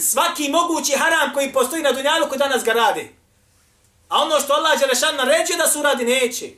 Svaki 0.00 0.48
mogući 0.48 0.92
haram 0.92 1.34
koji 1.34 1.52
postoji 1.52 1.82
na 1.82 1.92
dunjalu 1.92 2.28
koji 2.28 2.38
danas 2.38 2.64
ga 2.64 2.72
radi. 2.72 3.14
A 4.08 4.22
ono 4.22 4.40
što 4.40 4.52
Allah 4.52 4.80
Đelešan 4.80 5.16
naređuje 5.16 5.56
da 5.56 5.66
su 5.66 5.82
radi, 5.82 6.04
neće. 6.04 6.50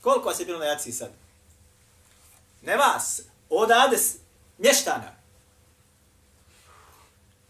Koliko 0.00 0.28
vas 0.28 0.40
je 0.40 0.46
bilo 0.46 0.58
na 0.58 0.64
jaciji 0.64 0.92
sad? 0.92 1.10
Ne 2.62 2.76
vas. 2.76 3.20
Odade 3.50 3.98
mještana. 4.58 5.14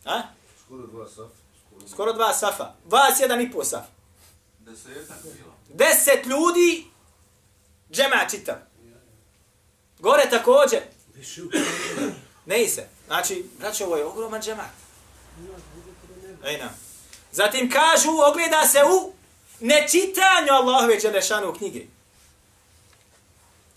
A? 0.04 0.22
Skoro 0.64 0.86
dva 0.86 1.08
safa. 1.08 1.40
Skoro 1.92 2.12
dva 2.12 2.32
safa. 2.32 2.74
Vas 2.84 3.20
jedan 3.20 3.40
i 3.40 3.52
po 3.52 3.64
saf. 3.64 3.84
Desetak 4.58 5.18
bilo. 5.22 5.54
Deset 5.68 6.26
ljudi, 6.26 6.86
džema 7.92 8.26
čitav. 8.30 8.56
Gore 9.98 10.30
također. 10.30 10.80
Ne 12.46 12.68
se. 12.68 12.88
Znači, 13.06 13.46
znači 13.58 13.84
ovo 13.84 13.96
je 13.96 14.04
ogroman 14.04 14.42
džemat. 14.42 14.70
Ejna. 16.44 16.70
Zatim 17.32 17.70
kažu, 17.70 18.10
ogleda 18.30 18.68
se 18.68 18.78
u 18.78 19.12
nečitanju 19.60 20.52
Allahove 20.52 20.96
Đelešanu 20.96 21.54
knjige. 21.54 21.86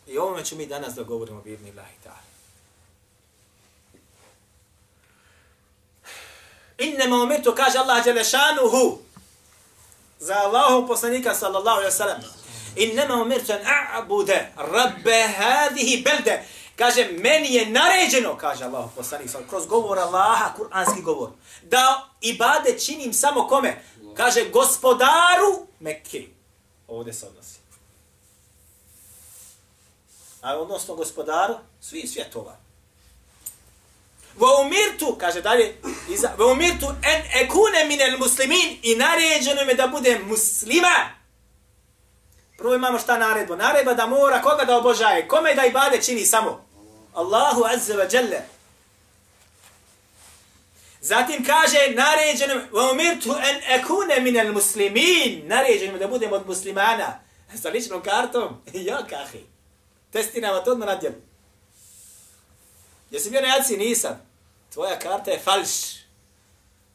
I 0.08 0.18
ovome 0.18 0.46
ću 0.46 0.56
mi 0.56 0.66
danas 0.66 0.94
da 0.94 1.04
govorimo 1.04 1.42
birni 1.42 1.70
Allahi 1.72 1.96
ta'ala. 2.06 2.23
Innema 6.78 7.24
umirtu, 7.24 7.56
kaže 7.56 7.78
Allah 7.78 8.04
Đelešanuhu, 8.04 8.98
za 10.20 10.36
Allahu 10.36 10.88
poslanika 10.88 11.36
sallallahu 11.36 11.78
alaihi 11.78 11.92
sallam. 11.92 12.22
Innama 12.76 13.22
umirtu 13.22 13.54
an 13.54 13.60
a'bude 13.94 14.48
rabbe 14.58 15.28
hadihi 15.38 16.04
belde. 16.04 16.44
Kaže, 16.76 17.10
meni 17.12 17.54
je 17.54 17.70
naređeno, 17.70 18.38
kaže 18.38 18.64
Allah 18.64 18.90
poslanik 18.96 19.30
sallallahu 19.30 19.50
kroz 19.50 19.68
govor 19.68 20.00
Allaha, 20.00 20.54
kuranski 20.58 21.02
govor, 21.02 21.30
da 21.64 22.10
ibade 22.22 22.80
činim 22.80 23.14
samo 23.14 23.48
kome? 23.48 23.84
Kaže, 24.18 24.50
gospodaru 24.50 25.68
Mekke. 25.80 26.28
Ovdje 26.88 27.14
se 27.14 27.28
odnosi. 27.28 27.60
A 30.42 30.58
odnosno 30.58 30.96
gospodaru 30.96 31.56
svi 31.82 32.08
svjetova. 32.08 32.63
Wa 34.40 34.62
umirtu, 34.62 35.18
kaže 35.20 35.42
dalje, 35.42 35.76
wa 36.38 36.52
umirtu 36.52 36.86
en 36.86 37.44
ekune 37.44 37.86
minel 37.88 38.18
muslimin 38.18 38.78
i 38.84 38.96
naređeno 38.96 39.66
mi 39.66 39.74
da 39.74 39.88
bude 39.88 40.20
muslima. 40.20 41.10
Prvo 42.58 42.76
imamo 42.76 43.00
šta 43.00 43.18
naredbo. 43.18 43.56
Naredba 43.56 43.94
da 43.94 44.06
mora 44.06 44.42
koga 44.42 44.66
da 44.66 44.78
obožaje. 44.78 45.28
Kome 45.28 45.56
da 45.56 45.66
ibade 45.66 46.02
čini 46.02 46.26
samo? 46.26 46.66
Allahu 47.14 47.64
azza 47.66 47.94
wa 47.94 48.16
jalla. 48.16 48.42
Zatim 51.02 51.46
kaže 51.46 51.78
naređeno 51.96 52.54
wa 52.72 52.92
umirtu 52.92 53.30
en 53.30 53.80
ekune 53.80 54.20
minel 54.20 54.54
muslimin. 54.54 55.42
Naređeno 55.46 55.98
da 55.98 56.08
budem 56.08 56.34
od 56.34 56.48
muslimana. 56.48 57.20
Sa 57.62 57.70
ličnom 57.70 58.02
kartom? 58.02 58.62
jo 58.88 58.98
kahi. 59.10 59.44
Testiramo 60.12 60.60
to 60.60 60.72
odmah 60.72 60.88
na 60.88 60.96
djelu. 60.96 61.16
Jesi 63.14 63.30
bio 63.30 63.42
na 63.42 63.48
jaci? 63.48 63.78
Nisam. 63.78 64.22
Tvoja 64.74 65.00
karta 65.00 65.32
je 65.32 65.40
falš. 65.40 65.70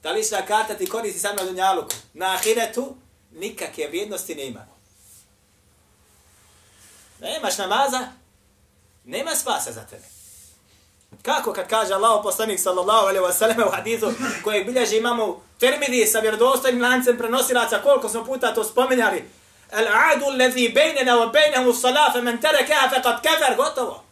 Ta 0.03 0.11
lična 0.11 0.47
karta 0.47 0.75
ti 0.75 0.87
koristi 0.87 1.21
samo 1.21 1.35
na 1.35 1.45
dunjaluku. 1.45 1.95
Na 2.15 2.35
ahiretu 2.35 2.97
nikakve 3.33 3.89
vrijednosti 3.89 4.35
nema. 4.35 4.67
Nemaš 7.21 7.59
namaza, 7.59 8.09
nema 9.05 9.35
spasa 9.35 9.73
za 9.73 9.85
tebe. 9.85 10.05
Kako 11.23 11.53
kad 11.53 11.69
kaže 11.69 11.95
Allah 11.95 12.21
poslanik 12.23 12.61
sallallahu 12.61 13.07
alaihi 13.07 13.25
wa 13.25 13.33
sallam 13.33 13.69
u 13.69 13.71
hadithu 13.71 14.13
kojeg 14.45 14.67
bilježi 14.67 14.97
imamo 14.97 15.27
u 15.27 15.41
termidi 15.59 16.07
sa 16.07 16.19
vjerodostojnim 16.19 16.83
lancem 16.83 17.19
prenosilaca, 17.19 17.83
koliko 17.83 18.09
smo 18.09 18.25
puta 18.25 18.55
to 18.55 18.65
spomenjali, 18.65 19.31
Al-adu 19.71 20.25
allazi 20.27 20.69
bejnena 20.69 21.13
wa 21.17 21.33
bejnehu 21.33 21.73
salafa 21.73 22.21
men 22.21 22.41
terekaha 22.41 22.89
faqad 22.89 23.23
kafar 23.23 23.57
gotovo. 23.57 24.08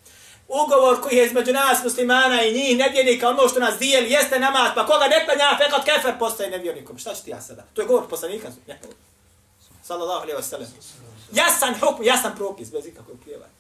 Ugovor 0.49 1.01
koji 1.03 1.17
je 1.17 1.27
između 1.27 1.53
nas 1.53 1.85
muslimana 1.85 2.43
i 2.43 2.53
njih 2.53 2.77
nevjernika, 2.77 3.29
ono 3.29 3.49
što 3.49 3.61
nas 3.61 3.79
dijeli, 3.79 4.11
jeste 4.11 4.39
namaz, 4.39 4.71
pa 4.75 4.87
koga 4.87 5.07
ne 5.07 5.25
klanja, 5.25 5.59
fekat 5.59 5.85
kefer 5.85 6.19
postaje 6.19 6.51
nevjernikom. 6.51 6.99
Šta 6.99 7.15
ću 7.15 7.25
ti 7.25 7.31
ja 7.31 7.41
sada? 7.41 7.63
To 7.75 7.83
je 7.83 7.87
govor 7.87 8.09
poslanika. 8.09 8.49
Sallallahu 9.83 10.23
alaihi 10.23 10.39
wa 10.39 10.43
sallam. 10.43 10.69
Jasan 11.33 11.75
hukm, 11.81 12.03
jasan 12.03 12.37
propis, 12.37 12.71
bez 12.71 12.87
ikakvog 12.87 13.17
prijevanja. 13.23 13.53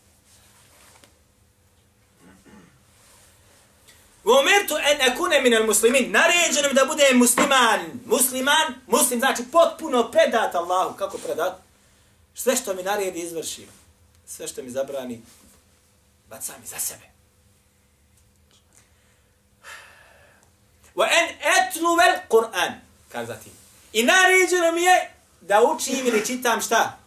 Umirtu 4.24 4.74
en 4.76 5.12
akune 5.12 5.40
min 5.40 5.54
al-muslimin. 5.54 6.10
Naređeno 6.10 6.72
da 6.72 6.84
bude 6.84 7.10
musliman. 7.14 7.80
Musliman, 8.06 8.74
muslim 8.86 9.18
znači 9.20 9.42
potpuno 9.52 10.10
predat 10.10 10.54
Allahu. 10.54 10.96
Kako 10.96 11.18
predat? 11.18 11.52
Sve 12.34 12.56
što 12.56 12.74
mi 12.74 12.82
naredi 12.82 13.20
izvršim. 13.20 13.68
Sve 14.26 14.48
što 14.48 14.62
mi 14.62 14.70
zabrani, 14.70 15.22
bacam 16.28 16.62
i 16.64 16.66
za 16.66 16.78
sebe. 16.78 17.04
Wa 20.94 21.06
en 21.10 21.36
etluvel 21.56 22.14
Kur'an. 22.28 22.72
Kaže 23.12 23.26
zatim. 23.26 23.52
I 23.92 24.02
naređeno 24.02 24.72
mi 24.72 24.82
je 24.82 25.14
da 25.40 25.62
učim 25.62 26.06
ili 26.06 26.26
čitam 26.26 26.60
šta? 26.60 26.98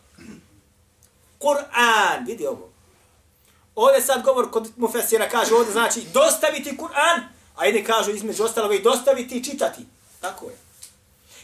Kur'an. 1.40 2.26
Vidi 2.26 2.48
ovo. 2.48 2.70
Ovdje 3.76 4.02
sad 4.02 4.24
govor 4.24 4.52
kod 4.52 4.72
Mufesira 4.78 5.30
kaže 5.30 5.56
ovdje 5.56 5.72
znači 5.72 6.02
dostaviti 6.14 6.78
Kur'an, 6.78 7.22
a 7.56 7.66
jedni 7.66 7.84
kažu 7.84 8.12
između 8.12 8.44
ostaloga 8.44 8.76
i 8.76 8.82
dostaviti 8.82 9.38
i 9.38 9.44
čitati. 9.44 9.86
Tako 10.22 10.46
je. 10.46 10.58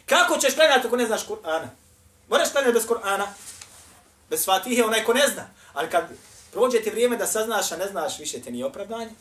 Kako 0.05 0.37
ćeš 0.37 0.55
klanjati 0.55 0.87
ako 0.87 0.95
ne 0.95 1.05
znaš 1.05 1.27
Kur'ana? 1.27 1.67
Moraš 2.29 2.51
klanjati 2.51 2.73
bez 2.73 2.87
Kur'ana? 2.87 3.25
Bez 4.29 4.45
Fatihe 4.45 4.83
onaj 4.83 5.03
ko 5.03 5.13
ne 5.13 5.27
zna. 5.27 5.47
Ali 5.73 5.89
kad 5.89 6.07
prođe 6.51 6.81
ti 6.81 6.89
vrijeme 6.89 7.17
da 7.17 7.27
saznaš, 7.27 7.71
a 7.71 7.77
ne 7.77 7.87
znaš, 7.87 8.19
više 8.19 8.41
te 8.41 8.51
nije 8.51 8.65
opravdanje. 8.65 9.11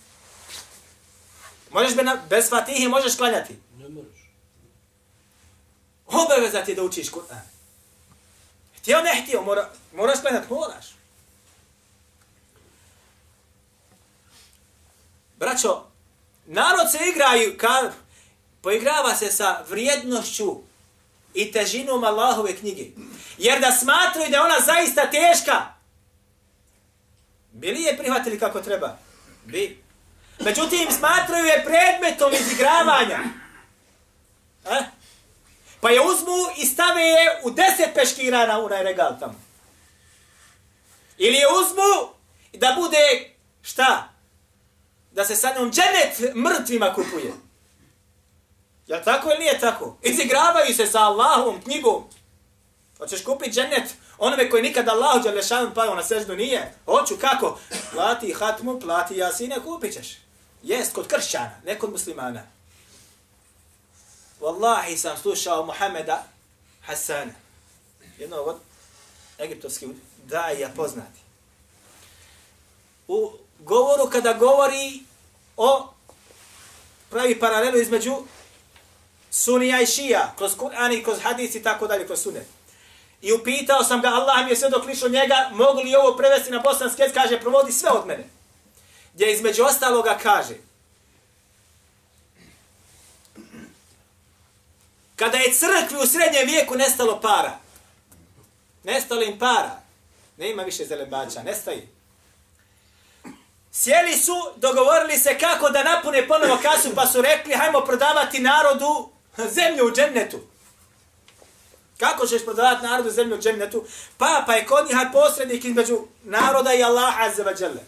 Možeš 1.70 1.92
bez 2.30 2.50
Fatihe 2.50 2.88
možeš 2.88 3.16
klanjati? 3.16 3.58
Ne 3.78 3.88
možeš. 3.88 4.30
Obaveza 6.06 6.64
ti 6.64 6.70
je 6.70 6.74
da 6.74 6.82
učiš 6.82 7.10
Kur'an. 7.10 7.40
Htio 8.78 9.02
ne 9.02 9.22
htio, 9.22 9.42
mora, 9.42 9.70
moraš 9.94 10.20
klanjati, 10.20 10.52
moraš. 10.52 10.86
Braćo, 15.36 15.82
narod 16.46 16.90
se 16.90 16.98
igraju, 17.08 17.58
ka, 17.58 17.92
poigrava 18.62 19.14
se 19.14 19.32
sa 19.32 19.64
vrijednošću 19.68 20.56
i 21.34 21.52
težinom 21.52 22.04
Allahove 22.04 22.56
knjige. 22.56 22.86
Jer 23.38 23.60
da 23.60 23.72
smatruju 23.72 24.30
da 24.30 24.36
je 24.36 24.42
ona 24.42 24.60
zaista 24.66 25.10
teška, 25.10 25.73
bili 27.64 27.82
je 27.82 27.96
prihvatili 27.96 28.38
kako 28.38 28.60
treba? 28.60 28.98
Bi. 29.44 29.82
Međutim, 30.40 30.88
smatraju 30.98 31.44
je 31.44 31.64
predmetom 31.64 32.32
izigravanja. 32.32 33.18
E? 34.64 34.84
Pa 35.80 35.90
je 35.90 36.00
uzmu 36.00 36.36
i 36.56 36.66
stave 36.66 37.02
je 37.02 37.40
u 37.42 37.50
deset 37.50 37.94
peškira 37.94 38.46
na 38.46 38.58
unaj 38.58 38.82
regal 38.82 39.18
tamo. 39.20 39.40
Ili 41.18 41.36
je 41.36 41.46
uzmu 41.60 42.14
da 42.52 42.76
bude 42.76 43.34
šta? 43.62 44.08
Da 45.12 45.24
se 45.24 45.36
sa 45.36 45.54
njom 45.58 45.72
dženet 45.72 46.34
mrtvima 46.34 46.94
kupuje. 46.94 47.32
Jel 48.86 49.04
tako 49.04 49.28
ili 49.28 49.38
nije 49.38 49.58
tako? 49.60 49.98
Izigravaju 50.02 50.74
se 50.74 50.86
sa 50.86 51.00
Allahom 51.00 51.62
knjigom. 51.62 52.04
Hoćeš 52.98 53.24
kupiti 53.24 53.50
dženet 53.50 53.94
onome 54.18 54.50
koji 54.50 54.62
nikada 54.62 54.92
Allahu 54.92 55.24
Đalešanu 55.24 55.74
pao 55.74 55.94
na 55.94 56.02
seždu 56.02 56.36
nije? 56.36 56.74
Hoću 56.86 57.16
kako? 57.20 57.58
Plati 57.92 58.32
hatmu, 58.32 58.80
plati 58.80 59.16
jasine, 59.16 59.60
kupit 59.64 59.94
ćeš. 59.94 60.18
Jest 60.62 60.92
kod 60.92 61.06
kršćana, 61.06 61.60
ne 61.64 61.78
kod 61.78 61.90
muslimana. 61.90 62.42
Wallahi 64.40 64.96
sam 64.96 65.16
slušao 65.16 65.66
Muhameda 65.66 66.24
Hasana, 66.86 67.32
jednog 68.18 68.46
od 68.46 68.56
egiptovskih 69.38 69.88
daja 70.24 70.68
poznati. 70.76 71.20
U 73.08 73.32
govoru 73.58 74.10
kada 74.10 74.32
govori 74.32 75.00
o 75.56 75.88
pravi 77.10 77.40
paralelu 77.40 77.78
između 77.78 78.16
sunija 79.30 79.80
i 79.80 79.86
šija, 79.86 80.34
kroz 80.38 80.56
Kur'an 80.56 80.92
i 80.92 81.04
kroz 81.04 81.18
hadis 81.22 81.54
i 81.54 81.62
tako 81.62 81.86
dalje, 81.86 82.06
kroz 82.06 82.22
sunet. 82.22 82.46
I 83.24 83.32
upitao 83.32 83.84
sam 83.84 84.00
ga, 84.00 84.08
Allah 84.08 84.44
mi 84.44 84.50
je 84.50 84.56
sve 84.56 84.70
dok 84.70 84.86
lišao 84.86 85.08
njega, 85.08 85.50
mogu 85.52 85.80
li 85.80 85.94
ovo 85.94 86.16
prevesti 86.16 86.50
na 86.50 86.58
bosanski 86.58 87.02
jezik, 87.02 87.14
kaže, 87.14 87.40
provodi 87.40 87.72
sve 87.72 87.90
od 87.90 88.06
mene. 88.06 88.28
Gdje 89.14 89.32
između 89.32 89.62
ostaloga 89.62 90.18
kaže, 90.22 90.54
kada 95.16 95.38
je 95.38 95.52
crkvi 95.52 95.96
u 96.02 96.06
srednjem 96.06 96.46
vijeku 96.46 96.74
nestalo 96.74 97.20
para, 97.20 97.58
nestalo 98.82 99.22
im 99.22 99.38
para, 99.38 99.80
ne 100.36 100.50
ima 100.50 100.62
više 100.62 100.84
zelebača, 100.84 101.42
nestaje. 101.42 101.88
Sjeli 103.72 104.16
su, 104.16 104.36
dogovorili 104.56 105.18
se 105.18 105.38
kako 105.38 105.70
da 105.70 105.82
napune 105.82 106.28
ponovo 106.28 106.58
kasu, 106.62 106.94
pa 106.94 107.06
su 107.06 107.22
rekli, 107.22 107.54
hajmo 107.54 107.80
prodavati 107.80 108.40
narodu 108.40 109.10
zemlju 109.36 109.86
u 109.86 109.92
džennetu. 109.92 110.40
Kako 111.98 112.26
ćeš 112.26 112.44
prodavati 112.44 112.86
narodu 112.86 113.10
zemlju 113.10 113.38
džennetu? 113.38 113.84
Papa 114.18 114.52
je 114.54 114.66
kod 114.66 114.86
njih 114.86 114.96
posrednik 115.12 115.64
između 115.64 115.98
naroda 116.22 116.74
i 116.74 116.82
Allaha 116.82 117.24
azza 117.24 117.44
wa 117.44 117.62
jalla. 117.62 117.80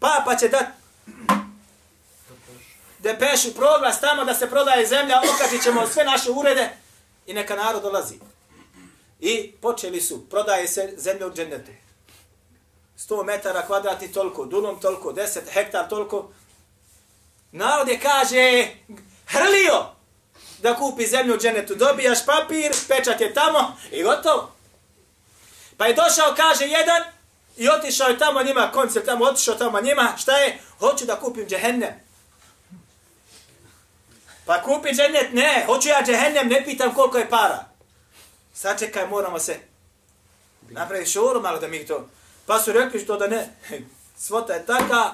Papa 0.00 0.36
će 0.36 0.48
dat 0.48 0.66
depešu 2.98 3.54
proglas 3.54 4.00
tamo 4.00 4.24
da 4.24 4.34
se 4.34 4.50
prodaje 4.50 4.86
zemlja, 4.86 5.20
okažit 5.34 5.62
ćemo 5.62 5.86
sve 5.86 6.04
naše 6.04 6.30
urede 6.30 6.70
i 7.26 7.34
neka 7.34 7.56
narod 7.56 7.82
dolazi. 7.82 8.14
I 9.20 9.52
počeli 9.52 10.00
su, 10.00 10.28
prodaje 10.30 10.68
se 10.68 10.94
zemlja 10.96 11.26
u 11.26 11.32
džennetu. 11.32 11.70
100 12.98 13.24
metara 13.24 13.66
kvadratni 13.66 14.12
toliko, 14.12 14.44
dulom 14.44 14.80
toliko, 14.80 15.12
10 15.12 15.40
hektar 15.50 15.88
toliko. 15.88 16.30
Narod 17.52 17.88
je 17.88 18.00
kaže, 18.00 18.66
hrlio 19.26 19.95
da 20.58 20.74
kupi 20.74 21.06
zemlju 21.06 21.34
u 21.34 21.38
dženetu. 21.38 21.74
Dobijaš 21.74 22.26
papir, 22.26 22.72
pečat 22.88 23.20
je 23.20 23.34
tamo 23.34 23.76
i 23.90 24.02
gotovo. 24.02 24.52
Pa 25.76 25.86
je 25.86 25.94
došao, 25.94 26.34
kaže, 26.36 26.64
jedan 26.64 27.02
i 27.56 27.68
otišao 27.68 28.08
je 28.08 28.18
tamo 28.18 28.42
njima, 28.42 28.70
koncert 28.72 29.06
tamo, 29.06 29.24
otišao 29.24 29.54
tamo 29.54 29.80
njima. 29.80 30.12
Šta 30.18 30.36
je? 30.36 30.58
Hoću 30.78 31.04
da 31.04 31.16
kupim 31.16 31.46
džehennem. 31.48 32.06
Pa 34.46 34.62
kupi 34.62 34.88
džennet, 34.88 35.32
ne. 35.32 35.64
Hoću 35.66 35.88
ja 35.88 36.02
džehennem, 36.06 36.48
ne 36.48 36.64
pitam 36.64 36.94
koliko 36.94 37.18
je 37.18 37.30
para. 37.30 37.64
sačekaj, 38.54 39.06
moramo 39.06 39.38
se 39.38 39.58
napraviti 40.70 41.10
šuru 41.10 41.40
malo 41.40 41.58
da 41.58 41.68
mi 41.68 41.86
to. 41.86 42.08
Pa 42.46 42.58
su 42.58 42.72
rekli 42.72 43.00
što 43.00 43.16
da 43.16 43.26
ne, 43.26 43.48
svota 44.26 44.52
je 44.52 44.66
taka, 44.66 45.12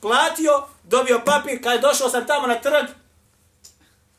platio, 0.00 0.66
dobio 0.84 1.22
papir, 1.24 1.62
kad 1.62 1.72
je 1.72 1.78
došao 1.78 2.10
sam 2.10 2.26
tamo 2.26 2.46
na 2.46 2.60
trg 2.60 3.01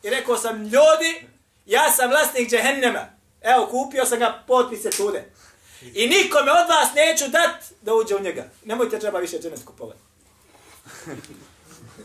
i 0.04 0.10
rekao 0.10 0.38
sam, 0.38 0.64
ljudi, 0.64 1.28
ja 1.66 1.92
sam 1.92 2.10
vlasnik 2.10 2.50
džehennema. 2.50 3.06
Evo, 3.42 3.68
kupio 3.68 4.06
sam 4.06 4.20
ga, 4.20 4.44
potpise 4.48 4.90
tude. 4.90 5.32
I 5.94 6.08
nikome 6.08 6.52
od 6.52 6.70
vas 6.70 6.94
neću 6.96 7.28
dat 7.28 7.64
da 7.82 7.94
uđe 7.94 8.16
u 8.16 8.20
njega. 8.20 8.44
Nemojte 8.66 9.00
treba 9.00 9.20
više 9.20 9.40
dženet 9.40 9.66
kupovati. 9.66 10.00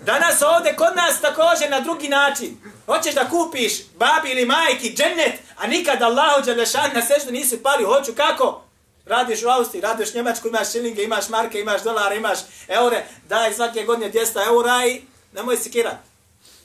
Danas 0.03 0.43
ovdje 0.43 0.77
kod 0.77 0.97
nas 0.97 1.21
također 1.21 1.71
na 1.71 1.81
drugi 1.81 2.09
način. 2.09 2.57
Hoćeš 2.87 3.15
da 3.15 3.29
kupiš 3.29 3.73
babi 3.95 4.31
ili 4.31 4.47
majki 4.47 4.95
džennet, 4.97 5.35
a 5.57 5.67
nikad 5.67 6.03
Allahu 6.03 6.43
Đalešan 6.47 6.91
na 6.95 7.03
seždu 7.03 7.33
nisi 7.33 7.63
pali. 7.63 7.85
Hoću 7.85 8.13
kako? 8.15 8.63
Radiš 9.07 9.43
u 9.43 9.49
Austriji, 9.49 9.81
radiš 9.81 10.15
u 10.15 10.17
Njemačku, 10.17 10.49
imaš 10.49 10.73
šilinge, 10.73 11.03
imaš 11.03 11.29
marke, 11.29 11.61
imaš 11.61 11.83
dolare, 11.83 12.17
imaš 12.17 12.39
eure, 12.69 13.05
daj 13.29 13.55
svake 13.55 13.83
godine 13.85 14.13
200 14.13 14.47
eura 14.47 14.87
i 14.87 15.03
nemoj 15.33 15.57
se 15.57 15.71
kirat. 15.71 15.97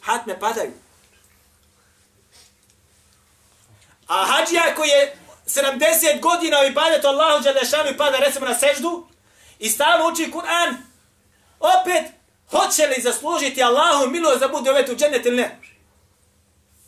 Hat 0.02 0.26
ne 0.26 0.39
padaju. 0.39 0.72
A 4.08 4.26
hađija 4.26 4.76
koji 4.76 4.89
je 4.89 5.18
70 5.46 6.20
godina 6.20 6.60
u 6.60 6.66
ibadetu 6.66 7.08
Allahu 7.08 7.44
Đalešanu 7.44 7.89
i 7.89 7.98
pada 7.98 8.18
recimo 8.18 8.46
na 8.46 8.56
seždu 8.56 9.08
i 9.60 9.70
stalno 9.70 10.08
uči 10.08 10.32
Kur'an, 10.32 10.76
opet 11.60 12.06
hoće 12.52 12.88
li 12.88 13.02
zaslužiti 13.02 13.63
Allahu 13.63 14.10
milost 14.10 14.39
da 14.39 14.48
bude 14.48 14.72
uvjet 14.72 14.89
u 14.89 14.96
džennet 14.96 15.26
ili 15.26 15.38
ne? 15.38 15.60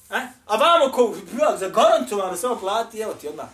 A, 0.09 0.19
a 0.45 0.55
vamo 0.55 0.91
ko, 0.91 1.15
ja, 1.41 1.57
za 1.57 1.69
garantu 1.69 2.17
vam 2.17 2.37
samo 2.37 2.55
plati, 2.55 2.99
evo 2.99 3.13
ti 3.13 3.27
odmah. 3.27 3.45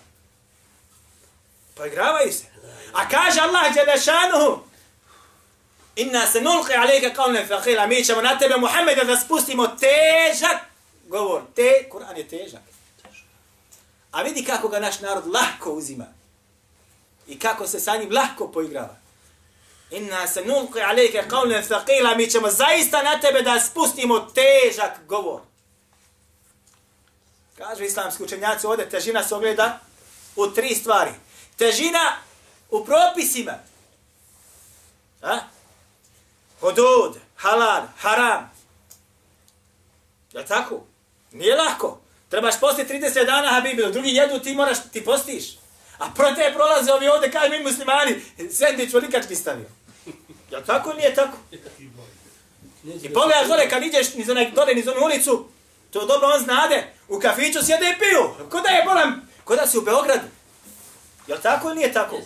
Pa 1.78 1.86
igravaju 1.86 2.32
se. 2.32 2.46
A 2.94 3.10
kaže 3.10 3.42
Allah 3.42 3.76
Đalešanu, 3.76 4.72
Inna 5.96 6.28
se 6.28 6.42
nulqi 6.42 6.74
alejke 6.78 7.14
qawlan 7.16 7.48
thaqila, 7.48 7.88
mi 7.88 8.04
ćemo 8.04 8.22
na 8.22 8.38
tebe 8.38 8.58
Muhammeda 8.58 9.04
da 9.04 9.18
spustimo 9.18 9.68
težak 9.68 10.58
govor. 11.08 11.42
Te, 11.56 11.90
Kur'an 11.90 12.18
je 12.18 12.28
težak. 12.28 12.62
A 14.12 14.22
vidi 14.22 14.44
kako 14.44 14.68
ga 14.68 14.80
naš 14.80 15.00
narod 15.00 15.28
lahko 15.28 15.72
uzima. 15.72 16.06
I 17.28 17.40
kako 17.40 17.68
se 17.68 17.80
sa 17.80 17.98
njim 17.98 18.12
lahko 18.12 18.48
poigrava. 18.48 18.96
Inna 19.92 20.28
se 20.28 20.42
nulqi 20.46 20.82
alejke 20.90 21.24
qawlan 21.30 21.64
thaqila, 21.68 22.18
mi 22.18 22.30
ćemo 22.30 22.50
zaista 22.50 23.04
na 23.04 23.20
tebe 23.20 23.42
da 23.42 23.60
spustimo 23.60 24.20
težak 24.20 25.00
govor. 25.08 25.42
Kažu 27.58 27.84
islamski 27.84 28.24
učenjaci 28.24 28.68
ovdje, 28.68 28.90
težina 28.90 29.24
se 29.24 29.36
ogleda 29.36 29.80
u 30.36 30.48
tri 30.48 30.76
stvari. 30.76 31.12
Težina 31.58 32.18
u 32.70 32.86
propisima. 32.86 33.54
A? 35.22 35.40
Hudud, 36.60 37.18
halal, 37.36 37.84
haram. 37.98 38.52
Je 40.34 40.46
tako? 40.46 40.84
Nije 41.32 41.56
lako. 41.56 42.01
Trebaš 42.32 42.60
postiti 42.60 42.94
30 42.94 43.26
dana, 43.26 43.48
Habibi, 43.48 43.92
drugi 43.92 44.10
jedu, 44.10 44.40
ti 44.40 44.56
moraš, 44.56 44.78
ti 44.94 45.06
postiš. 45.06 45.44
A 45.98 46.06
pro 46.16 46.32
te 46.36 46.52
prolaze 46.54 46.92
ovi 46.92 47.08
ovdje, 47.08 47.32
kaj 47.32 47.50
mi 47.50 47.64
muslimani, 47.64 48.22
sandvič 48.52 48.94
volikački 48.94 49.36
stavio. 49.36 49.70
Ja 50.52 50.62
tako 50.62 50.94
nije 50.94 51.16
tako? 51.16 51.38
I 52.84 53.14
pogledaš 53.14 53.48
dole, 53.48 53.70
kad 53.70 53.84
ideš 53.84 54.14
niz 54.14 54.30
onaj, 54.30 54.52
dole 54.52 54.74
niz 54.74 54.88
onu 54.88 55.06
ulicu, 55.06 55.50
to 55.92 56.06
dobro 56.06 56.28
on 56.28 56.44
znade, 56.44 56.94
u 57.08 57.20
kafiću 57.20 57.66
sjede 57.66 57.86
i 57.90 58.00
piju. 58.00 58.50
Ko 58.50 58.62
da 58.62 58.70
je 58.70 58.84
bolam, 58.86 59.30
ko 59.44 59.56
da 59.56 59.68
si 59.68 59.78
u 59.78 59.82
Beogradu. 59.82 60.28
Je 61.28 61.42
tako 61.42 61.68
ili 61.68 61.78
nije 61.78 61.94
tako? 61.94 62.22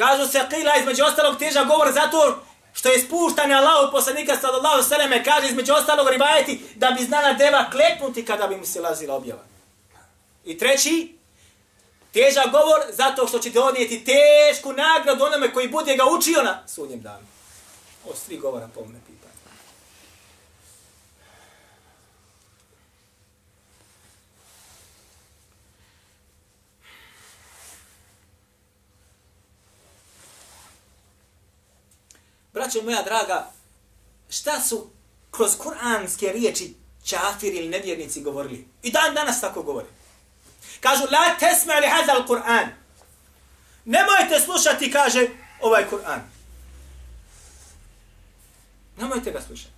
Kažu 0.00 0.26
se 0.26 0.40
kila 0.50 0.76
između 0.76 1.04
ostalog 1.04 1.38
teža 1.38 1.64
govor 1.64 1.92
zato 1.92 2.42
što 2.72 2.88
je 2.88 3.00
spuštanje 3.00 3.54
Allahu 3.54 3.92
poslanika 3.92 4.36
sallallahu 4.36 4.82
sallam 4.82 5.10
kaže 5.24 5.48
između 5.48 5.72
ostalog 5.72 6.08
ribajeti 6.08 6.60
da 6.74 6.90
bi 6.90 7.04
znala 7.04 7.32
deva 7.32 7.70
kleknuti 7.70 8.24
kada 8.24 8.46
bi 8.46 8.56
mu 8.56 8.66
se 8.66 8.80
lazila 8.80 9.14
objava. 9.14 9.42
I 10.44 10.58
treći, 10.58 11.14
teža 12.12 12.42
govor 12.52 12.80
zato 12.92 13.26
što 13.26 13.38
će 13.38 13.50
donijeti 13.50 14.04
tešku 14.04 14.72
nagradu 14.72 15.24
onome 15.24 15.52
koji 15.52 15.68
bude 15.68 15.96
ga 15.96 16.04
učio 16.04 16.42
na 16.42 16.68
sudnjem 16.68 17.00
danu. 17.00 17.26
Ovo 18.04 18.14
tri 18.26 18.36
govora 18.38 18.68
po 18.74 18.80
me 18.80 19.00
pitanje. 19.06 19.20
Braćo 32.52 32.82
moja 32.82 33.02
draga, 33.02 33.50
šta 34.28 34.60
su 34.60 34.90
kroz 35.30 35.56
kuranske 35.56 36.32
riječi 36.32 36.74
čafiri 37.04 37.56
ili 37.56 37.68
nevjernici 37.68 38.22
govorili? 38.22 38.68
I 38.82 38.90
dan 38.90 39.14
danas 39.14 39.40
tako 39.40 39.62
govore. 39.62 39.86
Kažu, 40.80 41.02
la 41.02 41.38
tesme 41.38 41.80
li 41.80 41.86
hazal 41.86 42.26
Kur'an. 42.26 42.66
Nemojte 43.84 44.40
slušati, 44.44 44.92
kaže, 44.92 45.28
ovaj 45.60 45.86
Kur'an. 45.90 46.20
Nemojte 48.96 49.30
ga 49.30 49.40
slušati. 49.40 49.72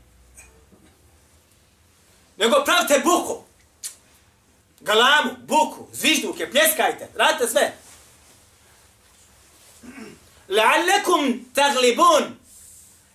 Nego 2.36 2.64
pravte 2.64 3.02
buku. 3.04 3.42
Galamu, 4.80 5.30
buku, 5.46 5.86
zvižduke, 5.92 6.50
pljeskajte, 6.50 7.08
radite 7.14 7.48
sve. 7.48 7.72
La'allekum 10.56 11.44
taglibun. 11.54 12.41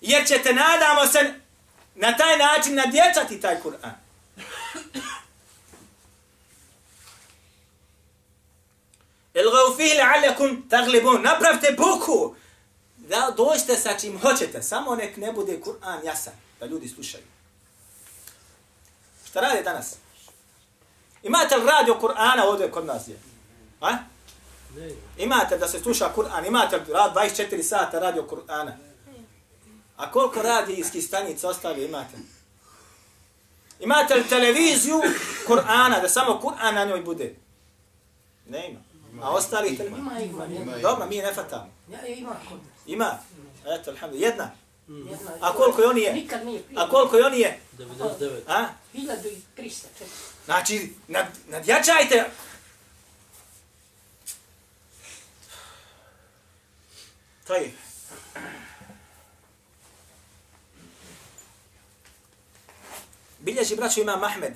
Jer 0.01 0.27
ćete, 0.27 0.53
nadamo 0.53 1.07
se, 1.07 1.33
na 1.95 2.17
taj 2.17 2.37
način 2.37 2.75
nadječati 2.75 3.41
taj 3.41 3.61
Kur'an. 3.61 3.93
Ilgav 9.33 9.75
fihi 9.77 9.97
la'allakum 9.97 10.69
taglibun. 10.69 11.21
Napravite 11.21 11.75
buku. 11.77 12.35
Da 12.97 13.33
dođete 13.37 13.75
sa 13.75 13.97
čim 13.99 14.19
hoćete. 14.19 14.63
Samo 14.63 14.95
nek 14.95 15.17
ne 15.17 15.31
bude 15.31 15.61
Kur'an 15.61 16.05
jasan. 16.05 16.33
Da 16.59 16.65
ljudi 16.65 16.87
slušaju. 16.87 17.23
Šta 19.29 19.41
radi 19.41 19.63
danas? 19.63 19.95
Imate 21.23 21.57
li 21.57 21.65
radio 21.65 21.97
Kur'ana 22.01 22.43
ovdje 22.43 22.71
kod 22.71 22.85
nas 22.85 23.07
je? 23.07 23.19
A? 23.81 23.97
Imate 25.17 25.57
da 25.57 25.67
se 25.67 25.79
sluša 25.79 26.13
Kur'an? 26.15 26.47
Imate 26.47 26.77
li 26.77 26.93
rad 26.93 27.13
24 27.15 27.63
sata 27.63 27.99
radio 27.99 28.27
Kur'ana? 28.29 28.71
A 29.97 30.11
koliko 30.11 30.41
radijskih 30.41 31.03
stanica 31.03 31.49
ostali 31.49 31.85
imate? 31.85 32.17
Imate 33.79 34.15
li 34.15 34.23
televiziju 34.23 35.01
Kur'ana, 35.47 36.01
da 36.01 36.09
samo 36.09 36.39
Kur'an 36.39 36.73
na 36.73 36.85
njoj 36.85 37.01
bude? 37.01 37.35
Ne 38.47 38.69
ima. 38.69 38.79
A 39.21 39.29
ostali 39.31 39.77
televiziju? 39.77 39.99
Ima, 39.99 40.19
ima, 40.19 40.45
ima. 40.45 40.77
Dobro, 40.77 41.05
mi 41.05 41.17
ne 41.17 41.33
fatamo. 41.33 41.71
Ima 42.07 42.35
kod 42.49 42.57
nas. 42.57 42.71
Ima. 42.85 43.17
Eto, 43.65 43.91
alhamdulillah. 43.91 44.31
Jedna. 44.31 44.51
Jedna- 44.87 45.31
A 45.41 45.53
koliko 45.53 45.81
je 45.81 45.87
on 45.87 45.97
je? 45.97 46.13
Nikad 46.13 46.45
nije. 46.45 46.63
A 46.75 46.89
koliko 46.89 47.17
je 47.17 47.25
on 47.25 47.33
je? 47.33 47.59
99. 47.73 48.41
A? 48.47 48.65
1300, 48.93 49.41
čekaj. 49.93 50.07
Znači, 50.45 50.93
nad, 51.07 51.25
nadjačajte. 51.47 52.29
To 57.47 57.53
Bilježi 63.67 63.81
braću 63.81 64.01
ima 64.01 64.15
Mahmed 64.15 64.53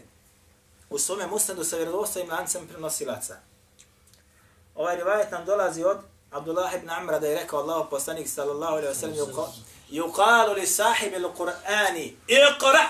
u 0.89 0.99
svome 0.99 1.27
musnadu 1.27 1.63
sa 1.63 1.75
vjerodostojnim 1.75 2.31
lancem 2.31 2.67
prenosilaca. 2.67 3.35
Ovaj 4.75 4.95
rivajet 4.95 5.31
nam 5.31 5.45
dolazi 5.45 5.83
od 5.83 5.97
Abdullah 6.31 6.75
ibn 6.75 6.89
Amra 6.89 7.19
da 7.19 7.27
je 7.27 7.39
rekao 7.39 7.59
Allah 7.59 7.87
poslanik 7.89 8.29
sallallahu 8.29 8.73
alaihi 8.73 8.93
wa 8.93 8.99
sallam 8.99 9.53
yuqalu 9.91 10.53
li 10.55 10.67
sahibi 10.67 11.15
l-Qur'ani 11.15 12.13
iqra' 12.27 12.87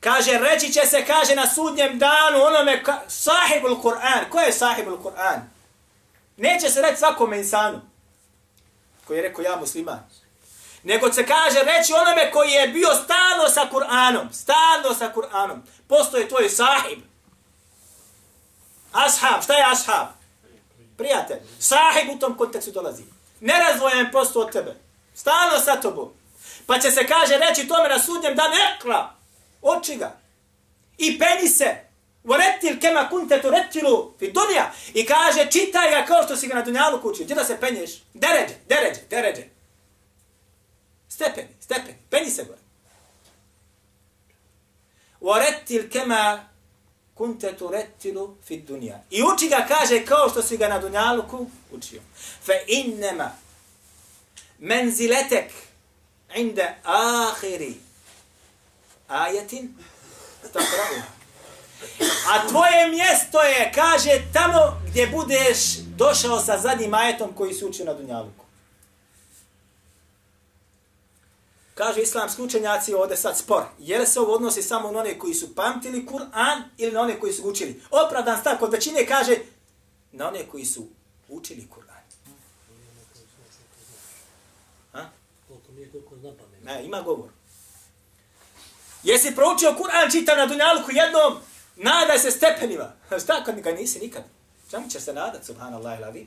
Kaže, 0.00 0.38
reći 0.38 0.72
će 0.72 0.80
se, 0.86 1.04
kaže, 1.06 1.34
na 1.34 1.46
sudnjem 1.46 1.98
danu 1.98 2.42
onome 2.42 2.82
ka, 2.82 3.00
sahibul 3.08 3.82
qur'an 3.82 4.30
Ko 4.30 4.40
je 4.40 4.52
sahibul 4.52 4.98
qur'an 4.98 5.40
Neće 6.36 6.68
se 6.68 6.82
reći 6.82 6.96
svakome 6.96 7.38
insanu. 7.38 7.80
Koji 9.06 9.18
je 9.18 9.22
rekao 9.22 9.42
ja 9.42 9.56
musliman. 9.56 10.08
Nego 10.82 11.12
se 11.12 11.26
kaže 11.26 11.60
reći 11.64 11.92
onome 11.92 12.30
koji 12.32 12.50
je 12.50 12.68
bio 12.68 12.88
stalno 12.88 13.48
sa 13.54 13.68
Kur'anom. 13.72 14.32
Stalno 14.32 14.94
sa 14.98 15.12
Kur'anom. 15.14 15.58
Postoje 15.88 16.28
tvoj 16.28 16.48
sahib. 16.48 16.98
Ashab. 18.92 19.42
Šta 19.42 19.54
je 19.54 19.64
ashab? 19.72 20.06
Prijatelj. 20.98 21.38
Sahib 21.58 22.10
u 22.10 22.18
tom 22.18 22.36
kontekstu 22.36 22.70
dolazi. 22.70 23.02
Nerazvojen 23.40 24.10
posto 24.12 24.40
od 24.40 24.52
tebe. 24.52 24.76
Stalno 25.14 25.58
sa 25.64 25.80
tobom. 25.80 26.12
Pa 26.66 26.78
će 26.78 26.90
se 26.90 27.06
kaže 27.06 27.38
reći 27.38 27.68
tome 27.68 27.88
na 27.88 27.98
sudnjem 27.98 28.34
da 28.34 28.42
ekra. 28.76 29.10
Oči 29.62 29.96
ga. 29.96 30.16
I 30.98 31.18
peni 31.18 31.48
se. 31.48 31.76
Voretil 32.24 32.80
kema 32.80 33.08
kunte 33.08 33.42
tu 33.42 33.50
retilu 33.50 34.14
fi 34.18 34.32
dunja. 34.32 34.70
I 34.94 35.06
kaže 35.06 35.50
čitaj 35.50 35.90
ga 35.90 36.06
kao 36.06 36.22
što 36.22 36.36
si 36.36 36.48
ga 36.48 36.54
na 36.54 36.62
dunjalu 36.62 37.02
kući. 37.02 37.24
Gdje 37.24 37.34
da 37.34 37.44
se 37.44 37.60
penješ? 37.60 37.90
Deređe, 38.14 38.54
deređe, 38.68 39.00
deređe. 39.10 39.59
Stepeni, 41.10 41.48
stepeni. 41.60 41.98
Penji 42.10 42.30
se 42.30 42.44
gore. 42.44 42.60
Voretil 45.20 45.90
kema 45.90 46.48
kunte 47.14 47.56
tu 47.56 47.70
retilu 47.70 48.36
fi 48.44 48.56
dunja. 48.56 48.98
I 49.10 49.22
uči 49.22 49.48
ga 49.48 49.66
kaže 49.68 50.06
kao 50.06 50.28
što 50.30 50.42
si 50.42 50.56
ga 50.56 50.68
na 50.68 50.78
dunjaluku 50.78 51.46
učio. 51.72 52.00
Fe 52.44 52.64
innema 52.66 53.30
menziletek 54.58 55.52
inde 56.36 56.74
ahiri 56.84 57.74
ajetin 59.08 59.74
takrauha. 60.52 61.20
A 62.32 62.48
tvoje 62.48 62.88
mjesto 62.88 63.40
je, 63.40 63.72
kaže, 63.74 64.22
tamo 64.32 64.82
gdje 64.86 65.06
budeš 65.06 65.76
došao 65.76 66.40
sa 66.40 66.58
zadnjim 66.58 66.94
ajetom 66.94 67.32
koji 67.34 67.54
si 67.54 67.64
učio 67.64 67.84
na 67.84 67.94
Dunjaluku. 67.94 68.39
Kaže 71.80 72.02
islamski 72.02 72.42
učenjaci 72.42 72.94
ovdje 72.94 73.16
sad 73.16 73.38
spor. 73.38 73.62
Je 73.78 73.98
li 73.98 74.06
se 74.06 74.20
ovo 74.20 74.34
odnosi 74.34 74.62
samo 74.62 74.92
na 74.92 74.98
one 74.98 75.18
koji 75.18 75.34
su 75.34 75.54
pamtili 75.54 76.06
Kur'an 76.06 76.62
ili 76.78 76.92
na 76.92 77.00
one 77.00 77.20
koji 77.20 77.32
su 77.32 77.48
učili? 77.48 77.82
Opravdan 77.90 78.40
stav 78.40 78.58
kod 78.58 78.72
većine 78.72 79.06
kaže 79.06 79.36
na 80.12 80.28
one 80.28 80.46
koji 80.48 80.64
su 80.64 80.86
učili 81.28 81.68
Kur'an. 81.74 82.02
Ha? 84.92 85.10
Koliko. 85.48 86.44
Ne, 86.64 86.84
ima 86.84 87.00
govor. 87.00 87.28
Jesi 89.02 89.34
proučio 89.34 89.76
Kur'an 89.78 90.12
čitav 90.12 90.38
na 90.38 90.46
dunjalku 90.46 90.90
jednom, 90.90 91.38
nadaj 91.76 92.18
se 92.18 92.30
stepenima. 92.30 92.92
Šta 93.24 93.44
kad 93.44 93.60
ga 93.60 93.72
nisi 93.72 93.98
nikad? 93.98 94.24
Čemu 94.70 94.88
ćeš 94.90 95.02
se 95.02 95.12
nadat, 95.12 95.44
subhanallah 95.44 96.16
i? 96.16 96.26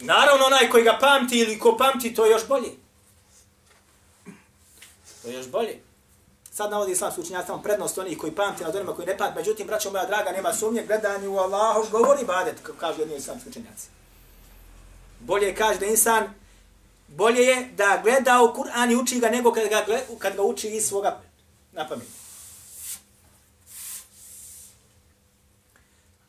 Naravno, 0.00 0.46
onaj 0.46 0.70
koji 0.70 0.84
ga 0.84 0.98
pamti 1.00 1.38
ili 1.38 1.58
ko 1.58 1.76
pamti, 1.76 2.14
to 2.14 2.24
je 2.24 2.30
još 2.30 2.48
bolje. 2.48 2.70
To 5.22 5.28
je 5.28 5.34
još 5.34 5.48
bolje. 5.48 5.80
Sad 6.52 6.70
navodi 6.70 6.92
islamski 6.92 7.20
učenjac 7.20 7.46
tamo 7.46 7.62
prednost 7.62 7.98
onih 7.98 8.18
koji 8.18 8.34
pamti 8.34 8.64
nad 8.64 8.76
onima 8.76 8.94
koji 8.94 9.06
ne 9.06 9.18
pamti. 9.18 9.38
Međutim, 9.38 9.66
braćo 9.66 9.90
moja 9.90 10.06
draga, 10.06 10.30
nema 10.30 10.52
sumnje, 10.52 10.84
gledanje 10.86 11.28
u 11.28 11.38
Allahu 11.38 11.90
govori 11.90 12.24
badet, 12.24 12.56
kako 12.62 12.78
kažu 12.78 13.00
jedni 13.00 13.16
islamski 13.16 13.48
učenjaci. 13.48 13.88
Bolje 15.20 15.54
kaže 15.54 15.78
da 15.78 15.86
insan, 15.86 16.34
bolje 17.08 17.42
je 17.42 17.70
da 17.76 18.00
gleda 18.02 18.42
u 18.42 18.54
Kur'an 18.54 18.92
i 18.92 18.96
uči 18.96 19.20
ga 19.20 19.28
nego 19.28 19.52
kad 19.52 19.68
ga, 19.68 19.82
gleda, 19.86 20.02
kad 20.18 20.36
ga 20.36 20.42
uči 20.42 20.68
iz 20.68 20.88
svoga 20.88 21.20
na 21.72 21.88
pamet. 21.88 22.08